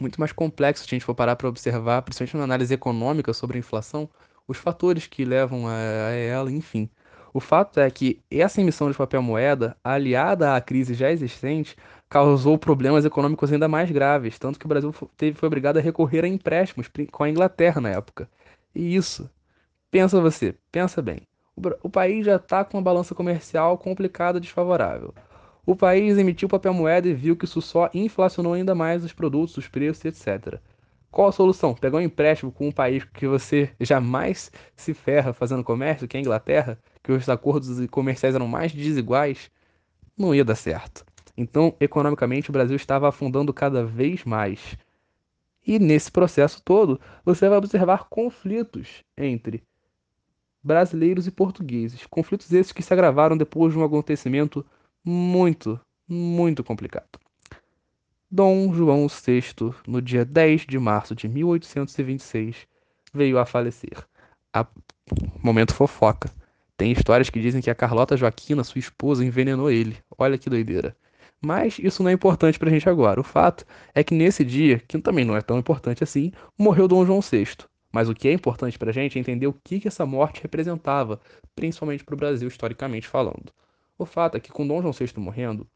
muito 0.00 0.18
mais 0.20 0.32
complexo 0.32 0.82
se 0.84 0.88
a 0.88 0.96
gente 0.96 1.04
for 1.04 1.14
parar 1.14 1.36
para 1.36 1.48
observar, 1.48 2.02
principalmente 2.02 2.36
na 2.36 2.44
análise 2.44 2.74
econômica 2.74 3.32
sobre 3.32 3.58
a 3.58 3.60
inflação, 3.60 4.08
os 4.48 4.58
fatores 4.58 5.06
que 5.06 5.24
levam 5.24 5.68
a, 5.68 5.72
a 5.72 6.10
ela, 6.12 6.50
enfim. 6.50 6.90
O 7.32 7.38
fato 7.40 7.78
é 7.78 7.88
que 7.90 8.20
essa 8.30 8.60
emissão 8.60 8.90
de 8.90 8.96
papel 8.96 9.22
moeda, 9.22 9.76
aliada 9.84 10.56
à 10.56 10.60
crise 10.60 10.94
já 10.94 11.12
existente, 11.12 11.76
causou 12.10 12.58
problemas 12.58 13.04
econômicos 13.04 13.52
ainda 13.52 13.68
mais 13.68 13.88
graves, 13.90 14.36
tanto 14.36 14.58
que 14.58 14.66
o 14.66 14.68
Brasil 14.68 14.92
teve, 15.16 15.38
foi 15.38 15.46
obrigado 15.46 15.76
a 15.78 15.80
recorrer 15.80 16.24
a 16.24 16.28
empréstimos 16.28 16.90
com 17.12 17.22
a 17.22 17.30
Inglaterra 17.30 17.80
na 17.80 17.90
época. 17.90 18.28
E 18.74 18.96
isso, 18.96 19.30
pensa 19.92 20.20
você, 20.20 20.56
pensa 20.72 21.00
bem. 21.00 21.20
O, 21.56 21.62
o 21.84 21.90
país 21.90 22.26
já 22.26 22.36
está 22.36 22.64
com 22.64 22.76
uma 22.76 22.82
balança 22.82 23.14
comercial 23.14 23.78
complicada, 23.78 24.40
desfavorável. 24.40 25.14
O 25.64 25.76
país 25.76 26.18
emitiu 26.18 26.48
papel 26.48 26.74
moeda 26.74 27.06
e 27.08 27.14
viu 27.14 27.36
que 27.36 27.44
isso 27.44 27.62
só 27.62 27.88
inflacionou 27.94 28.54
ainda 28.54 28.74
mais 28.74 29.04
os 29.04 29.12
produtos, 29.12 29.56
os 29.56 29.68
preços, 29.68 30.04
etc. 30.04 30.58
Qual 31.12 31.28
a 31.28 31.32
solução? 31.32 31.74
Pegar 31.74 31.98
um 31.98 32.02
empréstimo 32.02 32.50
com 32.50 32.68
um 32.68 32.72
país 32.72 33.04
que 33.04 33.28
você 33.28 33.70
jamais 33.78 34.50
se 34.74 34.94
ferra 34.94 35.32
fazendo 35.32 35.62
comércio, 35.62 36.08
que 36.08 36.16
é 36.16 36.18
a 36.18 36.22
Inglaterra, 36.22 36.78
que 37.04 37.12
os 37.12 37.28
acordos 37.28 37.86
comerciais 37.88 38.34
eram 38.34 38.48
mais 38.48 38.72
desiguais? 38.72 39.48
Não 40.18 40.34
ia 40.34 40.44
dar 40.44 40.56
certo. 40.56 41.04
Então, 41.40 41.74
economicamente, 41.80 42.50
o 42.50 42.52
Brasil 42.52 42.76
estava 42.76 43.08
afundando 43.08 43.50
cada 43.54 43.82
vez 43.82 44.26
mais. 44.26 44.76
E 45.66 45.78
nesse 45.78 46.12
processo 46.12 46.60
todo, 46.62 47.00
você 47.24 47.48
vai 47.48 47.56
observar 47.56 48.10
conflitos 48.10 49.02
entre 49.16 49.62
brasileiros 50.62 51.26
e 51.26 51.30
portugueses. 51.30 52.04
Conflitos 52.04 52.52
esses 52.52 52.72
que 52.72 52.82
se 52.82 52.92
agravaram 52.92 53.38
depois 53.38 53.72
de 53.72 53.78
um 53.78 53.84
acontecimento 53.84 54.66
muito, 55.02 55.80
muito 56.06 56.62
complicado. 56.62 57.18
Dom 58.30 58.74
João 58.74 59.06
VI, 59.08 59.74
no 59.86 60.02
dia 60.02 60.26
10 60.26 60.66
de 60.66 60.78
março 60.78 61.14
de 61.14 61.26
1826, 61.26 62.68
veio 63.14 63.38
a 63.38 63.46
falecer. 63.46 64.06
A... 64.52 64.66
Momento 65.42 65.74
fofoca. 65.74 66.30
Tem 66.76 66.92
histórias 66.92 67.30
que 67.30 67.40
dizem 67.40 67.62
que 67.62 67.70
a 67.70 67.74
Carlota 67.74 68.14
Joaquina, 68.14 68.62
sua 68.62 68.78
esposa, 68.78 69.24
envenenou 69.24 69.70
ele. 69.70 69.96
Olha 70.18 70.36
que 70.36 70.50
doideira. 70.50 70.94
Mas 71.42 71.78
isso 71.78 72.02
não 72.02 72.10
é 72.10 72.12
importante 72.12 72.58
pra 72.58 72.70
gente 72.70 72.88
agora. 72.88 73.20
O 73.20 73.24
fato 73.24 73.64
é 73.94 74.04
que 74.04 74.14
nesse 74.14 74.44
dia, 74.44 74.78
que 74.78 74.98
também 74.98 75.24
não 75.24 75.36
é 75.36 75.40
tão 75.40 75.58
importante 75.58 76.04
assim, 76.04 76.32
morreu 76.58 76.86
Dom 76.86 77.06
João 77.06 77.20
VI. 77.20 77.46
Mas 77.90 78.08
o 78.08 78.14
que 78.14 78.28
é 78.28 78.32
importante 78.32 78.78
pra 78.78 78.92
gente 78.92 79.16
é 79.16 79.20
entender 79.20 79.46
o 79.46 79.56
que 79.64 79.80
que 79.80 79.88
essa 79.88 80.04
morte 80.04 80.42
representava, 80.42 81.20
principalmente 81.56 82.04
para 82.04 82.14
o 82.14 82.18
Brasil, 82.18 82.46
historicamente 82.46 83.08
falando. 83.08 83.52
O 83.98 84.04
fato 84.04 84.36
é 84.36 84.40
que 84.40 84.52
com 84.52 84.66
Dom 84.66 84.82
João 84.82 84.92
VI 84.92 85.12
morrendo, 85.16 85.66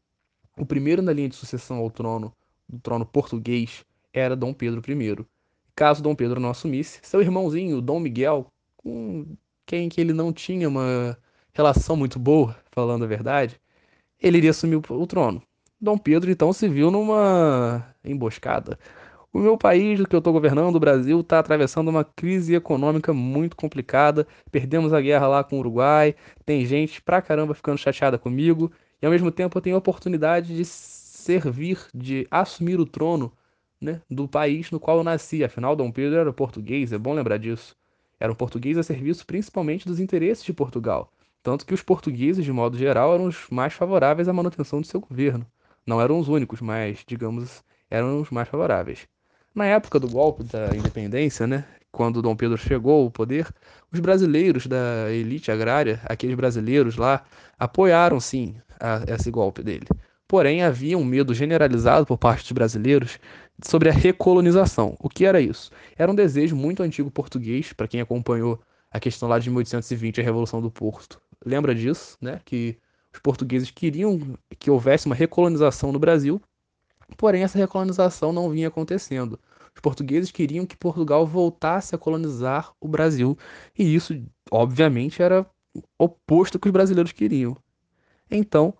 o 0.57 0.65
primeiro 0.65 1.01
na 1.01 1.11
linha 1.11 1.29
de 1.29 1.35
sucessão 1.35 1.77
ao 1.77 1.89
trono, 1.89 2.31
do 2.69 2.79
trono 2.79 3.05
português, 3.05 3.83
era 4.13 4.35
Dom 4.35 4.53
Pedro 4.53 4.81
I. 4.87 5.25
Caso 5.75 6.01
Dom 6.01 6.15
Pedro 6.15 6.39
não 6.39 6.51
assumisse, 6.51 6.99
seu 7.03 7.21
irmãozinho, 7.21 7.81
Dom 7.81 7.99
Miguel, 7.99 8.47
com 8.77 9.35
quem 9.65 9.89
que 9.89 9.99
ele 9.99 10.13
não 10.13 10.31
tinha 10.31 10.69
uma 10.69 11.17
relação 11.53 11.97
muito 11.97 12.17
boa, 12.17 12.55
falando 12.71 13.03
a 13.03 13.07
verdade, 13.07 13.59
ele 14.21 14.37
iria 14.37 14.51
assumir 14.51 14.75
o 14.77 15.07
trono. 15.07 15.43
Dom 15.85 15.97
Pedro 15.99 16.31
então 16.31 16.51
se 16.51 16.67
viu 16.67 16.89
numa 16.89 17.85
emboscada. 18.03 18.77
O 19.31 19.39
meu 19.39 19.57
país, 19.57 19.99
o 19.99 20.07
que 20.07 20.15
eu 20.15 20.19
estou 20.19 20.33
governando, 20.33 20.75
o 20.77 20.79
Brasil, 20.79 21.19
está 21.19 21.39
atravessando 21.39 21.89
uma 21.89 22.03
crise 22.03 22.55
econômica 22.55 23.13
muito 23.13 23.55
complicada. 23.55 24.25
Perdemos 24.51 24.93
a 24.93 25.01
guerra 25.01 25.27
lá 25.27 25.43
com 25.43 25.57
o 25.57 25.59
Uruguai. 25.59 26.15
Tem 26.45 26.65
gente 26.65 27.01
pra 27.01 27.21
caramba 27.21 27.53
ficando 27.53 27.77
chateada 27.77 28.17
comigo. 28.17 28.71
E 29.01 29.05
ao 29.05 29.11
mesmo 29.11 29.29
tempo 29.31 29.57
eu 29.57 29.61
tenho 29.61 29.75
a 29.75 29.79
oportunidade 29.79 30.55
de 30.55 30.65
servir, 30.65 31.79
de 31.93 32.27
assumir 32.31 32.79
o 32.79 32.85
trono, 32.85 33.31
né, 33.79 34.01
do 34.09 34.27
país 34.27 34.71
no 34.71 34.79
qual 34.79 34.97
eu 34.97 35.03
nasci. 35.03 35.43
Afinal, 35.43 35.75
Dom 35.75 35.91
Pedro 35.91 36.17
era 36.17 36.33
português, 36.33 36.91
é 36.91 36.97
bom 36.97 37.13
lembrar 37.13 37.37
disso. 37.37 37.75
Era 38.19 38.31
um 38.31 38.35
português 38.35 38.77
a 38.77 38.83
serviço 38.83 39.25
principalmente 39.25 39.87
dos 39.87 39.99
interesses 39.99 40.43
de 40.43 40.53
Portugal. 40.53 41.11
Tanto 41.43 41.65
que 41.65 41.73
os 41.73 41.83
portugueses, 41.83 42.43
de 42.43 42.51
modo 42.51 42.77
geral, 42.77 43.13
eram 43.13 43.25
os 43.25 43.47
mais 43.51 43.73
favoráveis 43.73 44.27
à 44.27 44.33
manutenção 44.33 44.81
do 44.81 44.87
seu 44.87 44.99
governo. 44.99 45.45
Não 45.85 46.01
eram 46.01 46.19
os 46.19 46.27
únicos, 46.27 46.61
mas, 46.61 47.03
digamos, 47.07 47.63
eram 47.89 48.21
os 48.21 48.29
mais 48.29 48.47
favoráveis. 48.49 49.07
Na 49.53 49.65
época 49.65 49.99
do 49.99 50.09
golpe 50.09 50.43
da 50.43 50.75
independência, 50.75 51.47
né, 51.47 51.65
quando 51.91 52.21
Dom 52.21 52.35
Pedro 52.35 52.57
chegou 52.57 53.03
ao 53.03 53.11
poder, 53.11 53.47
os 53.91 53.99
brasileiros 53.99 54.67
da 54.67 55.09
elite 55.11 55.51
agrária, 55.51 56.01
aqueles 56.05 56.35
brasileiros 56.35 56.97
lá, 56.97 57.23
apoiaram 57.57 58.19
sim 58.19 58.55
a- 58.79 59.03
esse 59.07 59.31
golpe 59.31 59.63
dele. 59.63 59.87
Porém, 60.27 60.63
havia 60.63 60.97
um 60.97 61.05
medo 61.05 61.33
generalizado 61.33 62.05
por 62.05 62.17
parte 62.17 62.43
dos 62.43 62.51
brasileiros 62.51 63.19
sobre 63.63 63.89
a 63.89 63.93
recolonização. 63.93 64.95
O 64.99 65.07
que 65.07 65.25
era 65.25 65.39
isso? 65.39 65.71
Era 65.97 66.11
um 66.11 66.15
desejo 66.15 66.55
muito 66.55 66.83
antigo 66.83 67.09
português, 67.11 67.71
para 67.71 67.87
quem 67.87 68.01
acompanhou 68.01 68.59
a 68.91 68.99
questão 68.99 69.29
lá 69.29 69.39
de 69.39 69.49
1820, 69.49 70.19
a 70.19 70.23
Revolução 70.23 70.61
do 70.61 70.71
Porto. 70.71 71.21
Lembra 71.45 71.75
disso, 71.75 72.17
né? 72.19 72.41
Que 72.43 72.77
os 73.15 73.19
portugueses 73.19 73.71
queriam 73.71 74.19
que 74.59 74.69
houvesse 74.69 75.05
uma 75.05 75.15
recolonização 75.15 75.91
no 75.91 75.97
Brasil, 75.99 76.41
porém 77.15 77.43
essa 77.43 77.57
recolonização 77.57 78.33
não 78.33 78.49
vinha 78.49 78.67
acontecendo. 78.67 79.39
Os 79.73 79.81
portugueses 79.81 80.31
queriam 80.31 80.65
que 80.65 80.75
Portugal 80.75 81.25
voltasse 81.25 81.95
a 81.95 81.97
colonizar 81.97 82.73
o 82.79 82.87
Brasil, 82.87 83.37
e 83.77 83.95
isso, 83.95 84.21
obviamente, 84.51 85.21
era 85.21 85.45
oposto 85.97 86.55
ao 86.55 86.59
que 86.59 86.67
os 86.67 86.73
brasileiros 86.73 87.13
queriam. 87.13 87.55
Então, 88.29 88.73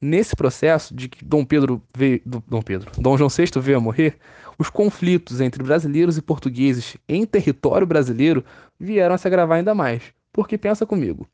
nesse 0.00 0.36
processo 0.36 0.94
de 0.94 1.08
que 1.08 1.24
Dom 1.24 1.44
Pedro 1.44 1.82
veio, 1.96 2.20
do- 2.24 2.44
Dom 2.46 2.62
Pedro, 2.62 2.90
Dom 2.96 3.16
João 3.16 3.28
VI 3.28 3.60
veio 3.60 3.78
a 3.78 3.80
morrer, 3.80 4.18
os 4.56 4.70
conflitos 4.70 5.40
entre 5.40 5.62
brasileiros 5.62 6.16
e 6.16 6.22
portugueses 6.22 6.96
em 7.08 7.26
território 7.26 7.86
brasileiro 7.86 8.44
vieram 8.78 9.14
a 9.14 9.18
se 9.18 9.26
agravar 9.26 9.58
ainda 9.58 9.74
mais. 9.74 10.02
Porque 10.32 10.56
pensa 10.56 10.86
comigo, 10.86 11.26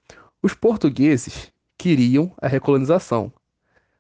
os 0.42 0.54
portugueses 0.54 1.52
queriam 1.78 2.32
a 2.40 2.48
recolonização. 2.48 3.32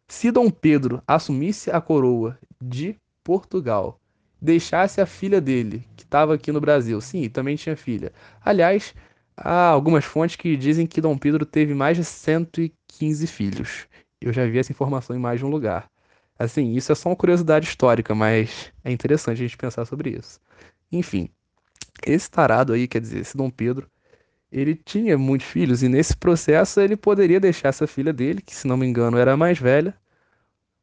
Se 0.08 0.30
Dom 0.30 0.50
Pedro 0.50 1.02
assumisse 1.06 1.70
a 1.70 1.80
coroa 1.80 2.38
de 2.60 2.96
Portugal, 3.24 4.00
deixasse 4.40 5.00
a 5.00 5.06
filha 5.06 5.40
dele, 5.40 5.84
que 5.96 6.04
estava 6.04 6.34
aqui 6.34 6.52
no 6.52 6.60
Brasil, 6.60 7.00
sim, 7.00 7.28
também 7.28 7.56
tinha 7.56 7.76
filha. 7.76 8.12
Aliás, 8.40 8.94
há 9.36 9.68
algumas 9.68 10.04
fontes 10.04 10.36
que 10.36 10.56
dizem 10.56 10.86
que 10.86 11.00
Dom 11.00 11.18
Pedro 11.18 11.44
teve 11.44 11.74
mais 11.74 11.96
de 11.96 12.04
115 12.04 13.26
filhos. 13.26 13.86
Eu 14.20 14.32
já 14.32 14.46
vi 14.46 14.58
essa 14.58 14.72
informação 14.72 15.14
em 15.14 15.18
mais 15.18 15.40
de 15.40 15.44
um 15.46 15.50
lugar. 15.50 15.90
Assim, 16.38 16.74
isso 16.74 16.92
é 16.92 16.94
só 16.94 17.08
uma 17.08 17.16
curiosidade 17.16 17.66
histórica, 17.66 18.14
mas 18.14 18.72
é 18.84 18.92
interessante 18.92 19.38
a 19.38 19.46
gente 19.46 19.56
pensar 19.56 19.84
sobre 19.86 20.10
isso. 20.10 20.38
Enfim, 20.92 21.28
esse 22.06 22.30
tarado 22.30 22.72
aí, 22.72 22.86
quer 22.86 23.00
dizer, 23.00 23.20
esse 23.20 23.36
Dom 23.36 23.50
Pedro, 23.50 23.90
ele 24.50 24.74
tinha 24.74 25.18
muitos 25.18 25.46
filhos 25.48 25.82
e 25.82 25.88
nesse 25.88 26.16
processo 26.16 26.80
ele 26.80 26.96
poderia 26.96 27.40
deixar 27.40 27.68
essa 27.70 27.86
filha 27.86 28.12
dele, 28.12 28.40
que 28.42 28.54
se 28.54 28.66
não 28.66 28.76
me 28.76 28.86
engano 28.86 29.18
era 29.18 29.32
a 29.32 29.36
mais 29.36 29.58
velha, 29.58 29.94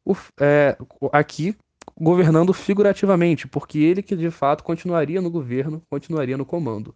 o- 0.05 0.15
é, 0.39 0.77
aqui 1.11 1.55
governando 1.99 2.53
figurativamente, 2.53 3.47
porque 3.47 3.79
ele 3.79 4.01
que 4.01 4.15
de 4.15 4.31
fato 4.31 4.63
continuaria 4.63 5.21
no 5.21 5.29
governo, 5.29 5.81
continuaria 5.89 6.37
no 6.37 6.45
comando. 6.45 6.95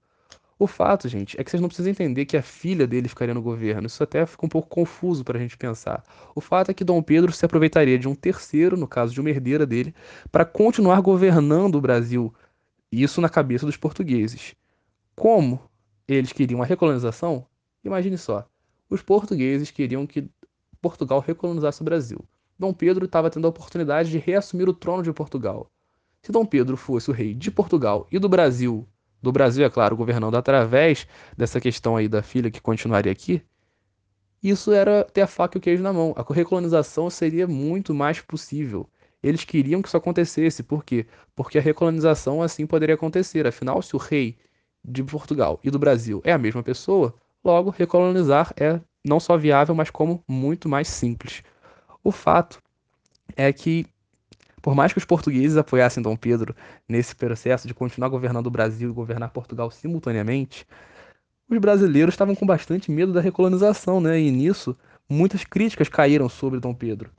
O 0.59 0.65
fato, 0.65 1.07
gente, 1.07 1.39
é 1.39 1.43
que 1.43 1.51
vocês 1.51 1.61
não 1.61 1.69
precisam 1.69 1.91
entender 1.91 2.25
que 2.25 2.35
a 2.35 2.41
filha 2.41 2.87
dele 2.87 3.07
ficaria 3.07 3.33
no 3.33 3.41
governo. 3.41 3.85
Isso 3.87 4.01
até 4.03 4.25
fica 4.25 4.45
um 4.45 4.49
pouco 4.49 4.67
confuso 4.69 5.23
para 5.23 5.37
a 5.37 5.41
gente 5.41 5.55
pensar. 5.57 6.03
O 6.33 6.41
fato 6.41 6.71
é 6.71 6.73
que 6.73 6.83
Dom 6.83 7.01
Pedro 7.03 7.31
se 7.31 7.45
aproveitaria 7.45 7.99
de 7.99 8.07
um 8.07 8.15
terceiro, 8.15 8.75
no 8.75 8.87
caso 8.87 9.13
de 9.13 9.21
uma 9.21 9.29
herdeira 9.29 9.67
dele, 9.67 9.93
para 10.31 10.45
continuar 10.45 10.99
governando 11.01 11.75
o 11.75 11.81
Brasil. 11.81 12.33
Isso 12.91 13.21
na 13.21 13.29
cabeça 13.29 13.65
dos 13.67 13.77
portugueses. 13.77 14.55
Como 15.15 15.61
eles 16.07 16.31
queriam 16.31 16.61
a 16.61 16.65
recolonização, 16.65 17.45
imagine 17.83 18.17
só. 18.17 18.47
Os 18.89 19.01
portugueses 19.01 19.71
queriam 19.71 20.07
que 20.07 20.29
Portugal 20.81 21.19
recolonizasse 21.19 21.81
o 21.81 21.85
Brasil. 21.85 22.23
Dom 22.57 22.73
Pedro 22.73 23.05
estava 23.05 23.29
tendo 23.29 23.45
a 23.45 23.49
oportunidade 23.49 24.09
de 24.09 24.17
reassumir 24.17 24.69
o 24.69 24.73
trono 24.73 25.03
de 25.03 25.11
Portugal. 25.11 25.69
Se 26.21 26.31
Dom 26.31 26.45
Pedro 26.45 26.77
fosse 26.77 27.09
o 27.09 27.13
rei 27.13 27.33
de 27.33 27.51
Portugal 27.51 28.07
e 28.11 28.17
do 28.17 28.29
Brasil, 28.29 28.87
do 29.21 29.31
Brasil, 29.31 29.65
é 29.65 29.69
claro, 29.69 29.95
governando 29.95 30.35
através 30.35 31.07
dessa 31.35 31.59
questão 31.59 31.95
aí 31.95 32.07
da 32.07 32.21
filha 32.23 32.49
que 32.49 32.61
continuaria 32.61 33.11
aqui, 33.11 33.43
isso 34.41 34.71
era 34.71 35.03
ter 35.03 35.21
a 35.21 35.27
faca 35.27 35.57
e 35.57 35.59
o 35.59 35.61
queijo 35.61 35.83
na 35.83 35.91
mão. 35.91 36.13
A 36.15 36.33
recolonização 36.33 37.09
seria 37.09 37.47
muito 37.47 37.93
mais 37.93 38.21
possível. 38.21 38.87
Eles 39.21 39.43
queriam 39.43 39.81
que 39.81 39.87
isso 39.87 39.97
acontecesse. 39.97 40.61
Por 40.63 40.83
quê? 40.83 41.07
Porque 41.35 41.57
a 41.57 41.61
recolonização 41.61 42.41
assim 42.41 42.65
poderia 42.67 42.95
acontecer. 42.95 43.47
Afinal, 43.47 43.81
se 43.81 43.95
o 43.95 43.99
rei 43.99 44.37
de 44.87 45.03
Portugal 45.03 45.59
e 45.63 45.69
do 45.69 45.77
Brasil 45.77 46.21
é 46.23 46.31
a 46.31 46.37
mesma 46.37 46.63
pessoa, 46.63 47.13
logo 47.43 47.69
recolonizar 47.69 48.53
é 48.55 48.79
não 49.05 49.19
só 49.19 49.37
viável, 49.37 49.75
mas 49.75 49.89
como 49.89 50.23
muito 50.27 50.69
mais 50.69 50.87
simples. 50.87 51.43
O 52.03 52.11
fato 52.11 52.61
é 53.35 53.51
que, 53.51 53.85
por 54.61 54.73
mais 54.73 54.93
que 54.93 54.97
os 54.97 55.05
portugueses 55.05 55.57
apoiassem 55.57 56.01
Dom 56.01 56.15
Pedro 56.15 56.55
nesse 56.87 57.15
processo 57.15 57.67
de 57.67 57.73
continuar 57.73 58.09
governando 58.09 58.47
o 58.47 58.51
Brasil 58.51 58.89
e 58.89 58.93
governar 58.93 59.31
Portugal 59.31 59.69
simultaneamente, 59.69 60.65
os 61.49 61.57
brasileiros 61.59 62.13
estavam 62.13 62.35
com 62.35 62.45
bastante 62.45 62.91
medo 62.91 63.13
da 63.13 63.21
recolonização, 63.21 64.01
né? 64.01 64.19
E 64.19 64.31
nisso, 64.31 64.75
muitas 65.09 65.43
críticas 65.45 65.87
caíram 65.87 66.27
sobre 66.27 66.59
Dom 66.59 66.73
Pedro. 66.73 67.09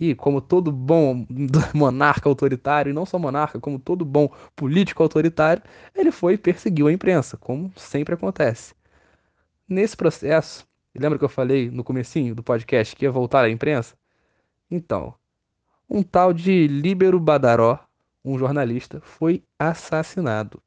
E 0.00 0.14
como 0.14 0.40
todo 0.40 0.70
bom 0.70 1.26
monarca 1.74 2.28
autoritário, 2.28 2.90
e 2.90 2.92
não 2.92 3.04
só 3.04 3.18
monarca, 3.18 3.58
como 3.58 3.78
todo 3.78 4.04
bom 4.04 4.30
político 4.54 5.02
autoritário, 5.02 5.62
ele 5.94 6.12
foi 6.12 6.34
e 6.34 6.38
perseguiu 6.38 6.86
a 6.86 6.92
imprensa, 6.92 7.36
como 7.36 7.72
sempre 7.76 8.14
acontece. 8.14 8.74
Nesse 9.68 9.96
processo, 9.96 10.66
lembra 10.94 11.18
que 11.18 11.24
eu 11.24 11.28
falei 11.28 11.70
no 11.70 11.82
comecinho 11.82 12.34
do 12.34 12.42
podcast 12.42 12.94
que 12.94 13.04
ia 13.04 13.10
voltar 13.10 13.44
à 13.44 13.50
imprensa? 13.50 13.96
Então, 14.70 15.14
um 15.90 16.02
tal 16.02 16.32
de 16.32 16.66
Líbero 16.68 17.18
Badaró, 17.18 17.80
um 18.24 18.38
jornalista, 18.38 19.00
foi 19.00 19.42
assassinado. 19.58 20.62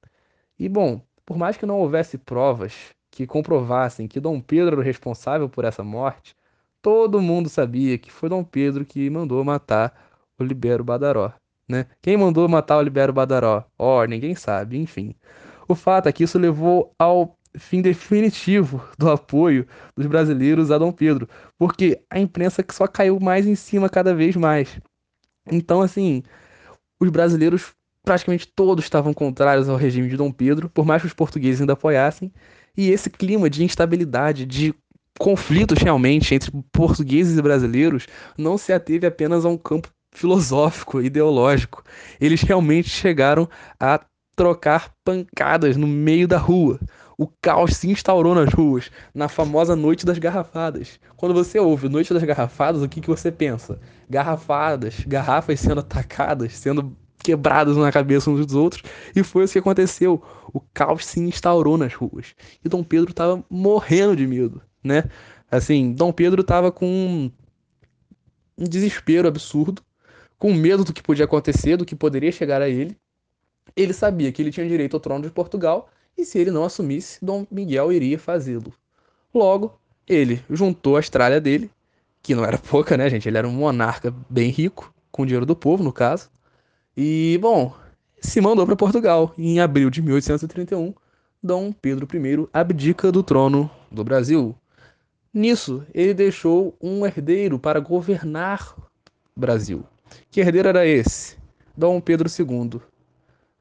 E 0.59 0.67
bom, 0.67 1.01
por 1.25 1.37
mais 1.37 1.57
que 1.57 1.65
não 1.65 1.79
houvesse 1.79 2.17
provas 2.17 2.93
que 3.09 3.27
comprovassem 3.27 4.07
que 4.07 4.19
Dom 4.19 4.41
Pedro 4.41 4.73
era 4.73 4.81
o 4.81 4.83
responsável 4.83 5.47
por 5.47 5.65
essa 5.65 5.83
morte, 5.83 6.35
todo 6.81 7.21
mundo 7.21 7.49
sabia 7.49 7.97
que 7.97 8.11
foi 8.11 8.29
Dom 8.29 8.43
Pedro 8.43 8.85
que 8.85 9.09
mandou 9.09 9.43
matar 9.43 9.93
o 10.39 10.43
Libero 10.43 10.83
Badaró. 10.83 11.33
Né? 11.67 11.85
Quem 12.01 12.17
mandou 12.17 12.47
matar 12.49 12.77
o 12.77 12.81
Libero 12.81 13.13
Badaró? 13.13 13.63
Oh, 13.77 14.03
ninguém 14.05 14.35
sabe, 14.35 14.77
enfim. 14.77 15.15
O 15.67 15.75
fato 15.75 16.09
é 16.09 16.11
que 16.11 16.23
isso 16.23 16.37
levou 16.37 16.93
ao 16.99 17.37
fim 17.57 17.81
definitivo 17.81 18.83
do 18.97 19.09
apoio 19.09 19.67
dos 19.95 20.05
brasileiros 20.05 20.71
a 20.71 20.77
Dom 20.77 20.91
Pedro, 20.91 21.27
porque 21.57 22.01
a 22.09 22.19
imprensa 22.19 22.65
só 22.71 22.87
caiu 22.87 23.19
mais 23.19 23.45
em 23.45 23.55
cima 23.55 23.89
cada 23.89 24.13
vez 24.13 24.35
mais. 24.35 24.79
Então, 25.49 25.81
assim, 25.81 26.23
os 26.99 27.09
brasileiros 27.09 27.73
praticamente 28.03 28.47
todos 28.47 28.83
estavam 28.83 29.13
contrários 29.13 29.69
ao 29.69 29.77
regime 29.77 30.09
de 30.09 30.17
Dom 30.17 30.31
Pedro, 30.31 30.69
por 30.69 30.85
mais 30.85 31.01
que 31.01 31.07
os 31.07 31.13
portugueses 31.13 31.61
ainda 31.61 31.73
apoiassem, 31.73 32.31
e 32.75 32.89
esse 32.89 33.09
clima 33.09 33.49
de 33.49 33.63
instabilidade, 33.63 34.45
de 34.45 34.73
conflitos 35.21 35.77
realmente 35.77 36.33
entre 36.33 36.51
portugueses 36.71 37.37
e 37.37 37.41
brasileiros, 37.43 38.07
não 38.35 38.57
se 38.57 38.73
ateve 38.73 39.05
apenas 39.05 39.45
a 39.45 39.49
um 39.49 39.57
campo 39.57 39.87
filosófico, 40.11 40.99
ideológico. 40.99 41.83
Eles 42.19 42.41
realmente 42.41 42.89
chegaram 42.89 43.47
a 43.79 44.03
trocar 44.35 44.91
pancadas 45.05 45.77
no 45.77 45.85
meio 45.85 46.27
da 46.27 46.39
rua. 46.39 46.79
O 47.19 47.27
caos 47.39 47.75
se 47.75 47.87
instaurou 47.87 48.33
nas 48.33 48.51
ruas, 48.51 48.89
na 49.13 49.29
famosa 49.29 49.75
Noite 49.75 50.07
das 50.07 50.17
Garrafadas. 50.17 50.99
Quando 51.15 51.35
você 51.35 51.59
ouve 51.59 51.87
Noite 51.87 52.15
das 52.15 52.23
Garrafadas, 52.23 52.81
o 52.81 52.89
que, 52.89 52.99
que 52.99 53.07
você 53.07 53.31
pensa? 53.31 53.79
Garrafadas, 54.09 55.01
garrafas 55.05 55.59
sendo 55.59 55.81
atacadas, 55.81 56.53
sendo 56.53 56.97
quebradas 57.23 57.77
na 57.77 57.91
cabeça 57.91 58.31
uns 58.31 58.43
dos 58.43 58.55
outros, 58.55 58.81
e 59.15 59.21
foi 59.21 59.43
isso 59.43 59.53
que 59.53 59.59
aconteceu. 59.59 60.19
O 60.51 60.59
caos 60.73 61.05
se 61.05 61.19
instaurou 61.19 61.77
nas 61.77 61.93
ruas. 61.93 62.33
E 62.65 62.67
Dom 62.67 62.83
Pedro 62.83 63.11
estava 63.11 63.45
morrendo 63.47 64.15
de 64.15 64.25
medo, 64.25 64.63
né? 64.83 65.03
Assim, 65.49 65.93
Dom 65.93 66.11
Pedro 66.11 66.41
estava 66.41 66.71
com 66.71 67.31
um 68.57 68.63
desespero 68.63 69.27
absurdo, 69.27 69.81
com 70.37 70.53
medo 70.53 70.83
do 70.83 70.93
que 70.93 71.03
podia 71.03 71.25
acontecer, 71.25 71.77
do 71.77 71.85
que 71.85 71.95
poderia 71.95 72.31
chegar 72.31 72.61
a 72.61 72.69
ele. 72.69 72.97
Ele 73.75 73.93
sabia 73.93 74.31
que 74.31 74.41
ele 74.41 74.51
tinha 74.51 74.67
direito 74.67 74.95
ao 74.95 74.99
trono 74.99 75.23
de 75.23 75.31
Portugal, 75.31 75.89
e 76.17 76.25
se 76.25 76.37
ele 76.37 76.51
não 76.51 76.63
assumisse, 76.63 77.23
Dom 77.23 77.45
Miguel 77.51 77.91
iria 77.91 78.19
fazê-lo. 78.19 78.73
Logo, 79.33 79.79
ele 80.07 80.43
juntou 80.49 80.95
a 80.95 80.99
Austrália 80.99 81.39
dele, 81.39 81.69
que 82.21 82.35
não 82.35 82.45
era 82.45 82.57
pouca, 82.57 82.97
né, 82.97 83.09
gente? 83.09 83.27
Ele 83.27 83.37
era 83.37 83.47
um 83.47 83.51
monarca 83.51 84.13
bem 84.29 84.49
rico, 84.49 84.93
com 85.11 85.25
dinheiro 85.25 85.45
do 85.45 85.55
povo, 85.55 85.83
no 85.83 85.91
caso 85.91 86.29
e, 86.95 87.37
bom, 87.41 87.73
se 88.19 88.41
mandou 88.41 88.65
para 88.65 88.75
Portugal. 88.75 89.33
Em 89.37 89.59
abril 89.59 89.89
de 89.89 90.01
1831, 90.01 90.93
Dom 91.41 91.71
Pedro 91.71 92.07
I 92.13 92.47
abdica 92.53 93.11
do 93.11 93.23
trono 93.23 93.69
do 93.91 94.03
Brasil. 94.03 94.55
Nisso, 95.33 95.85
ele 95.93 96.13
deixou 96.13 96.75
um 96.81 97.05
herdeiro 97.05 97.57
para 97.57 97.79
governar 97.79 98.75
Brasil. 99.33 99.85
Que 100.29 100.41
herdeiro 100.41 100.67
era 100.67 100.85
esse? 100.85 101.37
Dom 101.75 102.01
Pedro 102.01 102.29
II. 102.29 102.81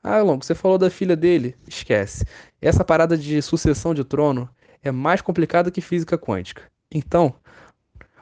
Ah, 0.03 0.21
Longo, 0.21 0.45
você 0.45 0.53
falou 0.53 0.79
da 0.79 0.91
filha 0.91 1.15
dele? 1.15 1.55
Esquece. 1.69 2.25
Essa 2.61 2.85
parada 2.85 3.17
de 3.17 3.41
sucessão 3.41 3.95
de 3.95 4.03
trono 4.03 4.51
é 4.83 4.91
mais 4.91 5.21
complicada 5.23 5.71
que 5.71 5.81
física 5.81 6.19
quântica. 6.19 6.63
Então, 6.91 7.35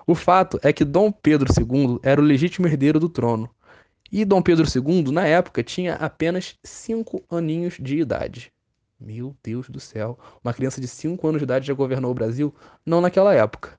o 0.07 0.15
fato 0.15 0.61
é 0.63 0.71
que 0.71 0.85
Dom 0.85 1.11
Pedro 1.11 1.49
II 1.51 2.01
era 2.03 2.21
o 2.21 2.25
legítimo 2.25 2.67
herdeiro 2.67 3.01
do 3.01 3.09
trono. 3.09 3.49
E 4.13 4.27
Dom 4.27 4.43
Pedro 4.43 4.67
II, 4.67 5.11
na 5.11 5.27
época, 5.27 5.63
tinha 5.63 5.95
apenas 5.95 6.55
5 6.63 7.25
aninhos 7.31 7.77
de 7.81 7.99
idade. 7.99 8.53
Meu 9.01 9.35
Deus 9.45 9.69
do 9.69 9.79
céu, 9.79 10.19
uma 10.43 10.53
criança 10.53 10.81
de 10.81 10.89
5 10.89 11.27
anos 11.29 11.41
de 11.41 11.45
idade 11.45 11.67
já 11.67 11.73
governou 11.73 12.11
o 12.11 12.15
Brasil? 12.15 12.53
Não 12.85 13.01
naquela 13.01 13.33
época. 13.33 13.79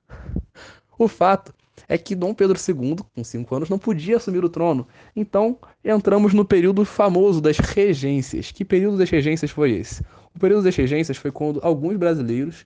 O 0.98 1.06
fato 1.08 1.54
é 1.86 1.98
que 1.98 2.14
Dom 2.14 2.32
Pedro 2.32 2.58
II, 2.58 2.96
com 3.14 3.22
5 3.22 3.54
anos, 3.54 3.68
não 3.68 3.78
podia 3.78 4.16
assumir 4.16 4.42
o 4.44 4.48
trono. 4.48 4.86
Então, 5.14 5.58
entramos 5.84 6.32
no 6.32 6.44
período 6.44 6.84
famoso 6.84 7.40
das 7.40 7.58
regências. 7.58 8.50
Que 8.50 8.64
período 8.64 8.96
das 8.96 9.10
regências 9.10 9.50
foi 9.50 9.72
esse? 9.72 10.02
O 10.34 10.38
período 10.38 10.62
das 10.62 10.74
regências 10.74 11.18
foi 11.18 11.30
quando 11.30 11.60
alguns 11.62 11.96
brasileiros 11.96 12.64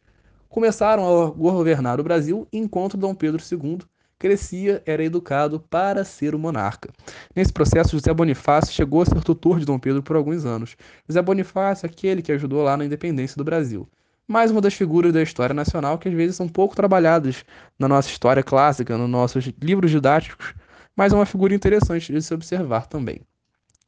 começaram 0.49 1.23
a 1.23 1.31
governar 1.31 1.99
o 1.99 2.05
Brasil 2.05 2.47
enquanto 2.53 2.97
Dom 2.97 3.15
Pedro 3.15 3.43
II 3.43 3.79
crescia, 4.19 4.83
era 4.87 5.05
educado 5.05 5.61
para 5.61 6.05
ser 6.05 6.35
o 6.35 6.39
monarca. 6.39 6.91
Nesse 7.35 7.53
processo, 7.53 7.97
José 7.97 8.13
Bonifácio 8.13 8.73
chegou 8.73 9.03
a 9.03 9.07
ser 9.07 9.23
tutor 9.23 9.59
de 9.59 9.67
Dom 9.67 9.79
Pedro 9.79 10.03
por 10.03 10.17
alguns 10.17 10.45
anos. 10.45 10.77
José 11.09 11.21
Bonifácio, 11.21 11.87
aquele 11.87 12.23
que 12.23 12.33
ajudou 12.33 12.63
lá 12.63 12.77
na 12.77 12.85
independência 12.85 13.37
do 13.37 13.45
Brasil. 13.45 13.89
Mais 14.27 14.51
uma 14.51 14.61
das 14.61 14.75
figuras 14.75 15.13
da 15.13 15.23
história 15.23 15.55
nacional 15.55 15.99
que 15.99 16.09
às 16.09 16.15
vezes 16.15 16.37
são 16.37 16.49
pouco 16.49 16.75
trabalhadas 16.75 17.45
na 17.79 17.87
nossa 17.87 18.09
história 18.09 18.43
clássica, 18.43 18.97
nos 18.97 19.11
nossos 19.11 19.45
livros 19.61 19.91
didáticos, 19.91 20.55
mas 20.97 21.13
é 21.13 21.17
uma 21.17 21.27
figura 21.27 21.55
interessante 21.55 22.13
de 22.13 22.23
se 22.23 22.33
observar 22.33 22.87
também. 22.87 23.21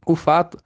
O 0.04 0.14
fato 0.14 0.58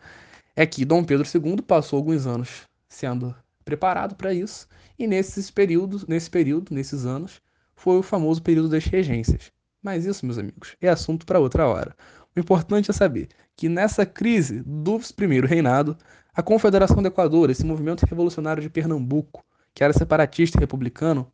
é 0.56 0.66
que 0.66 0.84
Dom 0.84 1.04
Pedro 1.04 1.26
II 1.26 1.62
passou 1.62 1.98
alguns 1.98 2.26
anos 2.26 2.68
sendo 2.88 3.34
preparado 3.64 4.16
para 4.16 4.34
isso, 4.34 4.66
e 4.98 5.06
nesses 5.06 5.50
períodos, 5.50 6.04
nesse 6.06 6.28
período, 6.28 6.74
nesses 6.74 7.06
anos, 7.06 7.40
foi 7.80 7.96
o 7.96 8.02
famoso 8.02 8.42
período 8.42 8.68
das 8.68 8.84
regências. 8.84 9.50
Mas 9.82 10.04
isso, 10.04 10.26
meus 10.26 10.36
amigos, 10.36 10.76
é 10.82 10.88
assunto 10.88 11.24
para 11.24 11.40
outra 11.40 11.66
hora. 11.66 11.96
O 12.36 12.38
importante 12.38 12.90
é 12.90 12.94
saber 12.94 13.28
que 13.56 13.70
nessa 13.70 14.04
crise 14.04 14.62
do 14.66 15.00
primeiro 15.16 15.46
reinado, 15.46 15.96
a 16.34 16.42
Confederação 16.42 17.02
do 17.02 17.08
Equador, 17.08 17.48
esse 17.48 17.64
movimento 17.64 18.04
revolucionário 18.04 18.62
de 18.62 18.68
Pernambuco, 18.68 19.42
que 19.72 19.82
era 19.82 19.94
separatista 19.94 20.58
e 20.58 20.60
republicano, 20.60 21.32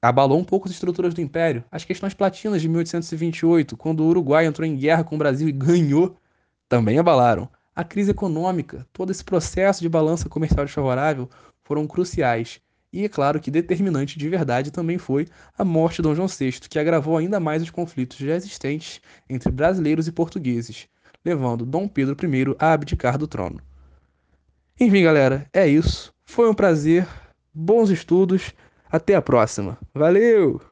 abalou 0.00 0.38
um 0.38 0.44
pouco 0.44 0.68
as 0.68 0.74
estruturas 0.74 1.14
do 1.14 1.22
império. 1.22 1.64
As 1.70 1.84
questões 1.84 2.12
platinas 2.12 2.60
de 2.60 2.68
1828, 2.68 3.78
quando 3.78 4.00
o 4.00 4.08
Uruguai 4.08 4.44
entrou 4.44 4.68
em 4.68 4.76
guerra 4.76 5.04
com 5.04 5.14
o 5.14 5.18
Brasil 5.18 5.48
e 5.48 5.52
ganhou, 5.52 6.18
também 6.68 6.98
abalaram. 6.98 7.48
A 7.74 7.82
crise 7.82 8.10
econômica, 8.10 8.86
todo 8.92 9.10
esse 9.10 9.24
processo 9.24 9.80
de 9.80 9.88
balança 9.88 10.28
comercial 10.28 10.66
desfavorável 10.66 11.30
foram 11.64 11.86
cruciais 11.86 12.60
e 12.96 13.04
é 13.04 13.10
claro 13.10 13.38
que 13.38 13.50
determinante 13.50 14.18
de 14.18 14.26
verdade 14.26 14.70
também 14.70 14.96
foi 14.96 15.28
a 15.58 15.62
morte 15.62 15.96
de 15.96 16.02
Dom 16.02 16.14
João 16.14 16.28
VI, 16.28 16.52
que 16.52 16.78
agravou 16.78 17.18
ainda 17.18 17.38
mais 17.38 17.62
os 17.62 17.68
conflitos 17.68 18.16
já 18.16 18.34
existentes 18.34 19.02
entre 19.28 19.50
brasileiros 19.50 20.08
e 20.08 20.12
portugueses, 20.12 20.88
levando 21.22 21.66
Dom 21.66 21.86
Pedro 21.86 22.16
I 22.18 22.56
a 22.58 22.72
abdicar 22.72 23.18
do 23.18 23.28
trono. 23.28 23.60
Enfim, 24.80 25.02
galera, 25.02 25.46
é 25.52 25.68
isso. 25.68 26.10
Foi 26.24 26.48
um 26.48 26.54
prazer, 26.54 27.06
bons 27.52 27.90
estudos, 27.90 28.54
até 28.90 29.14
a 29.14 29.20
próxima. 29.20 29.76
Valeu! 29.94 30.62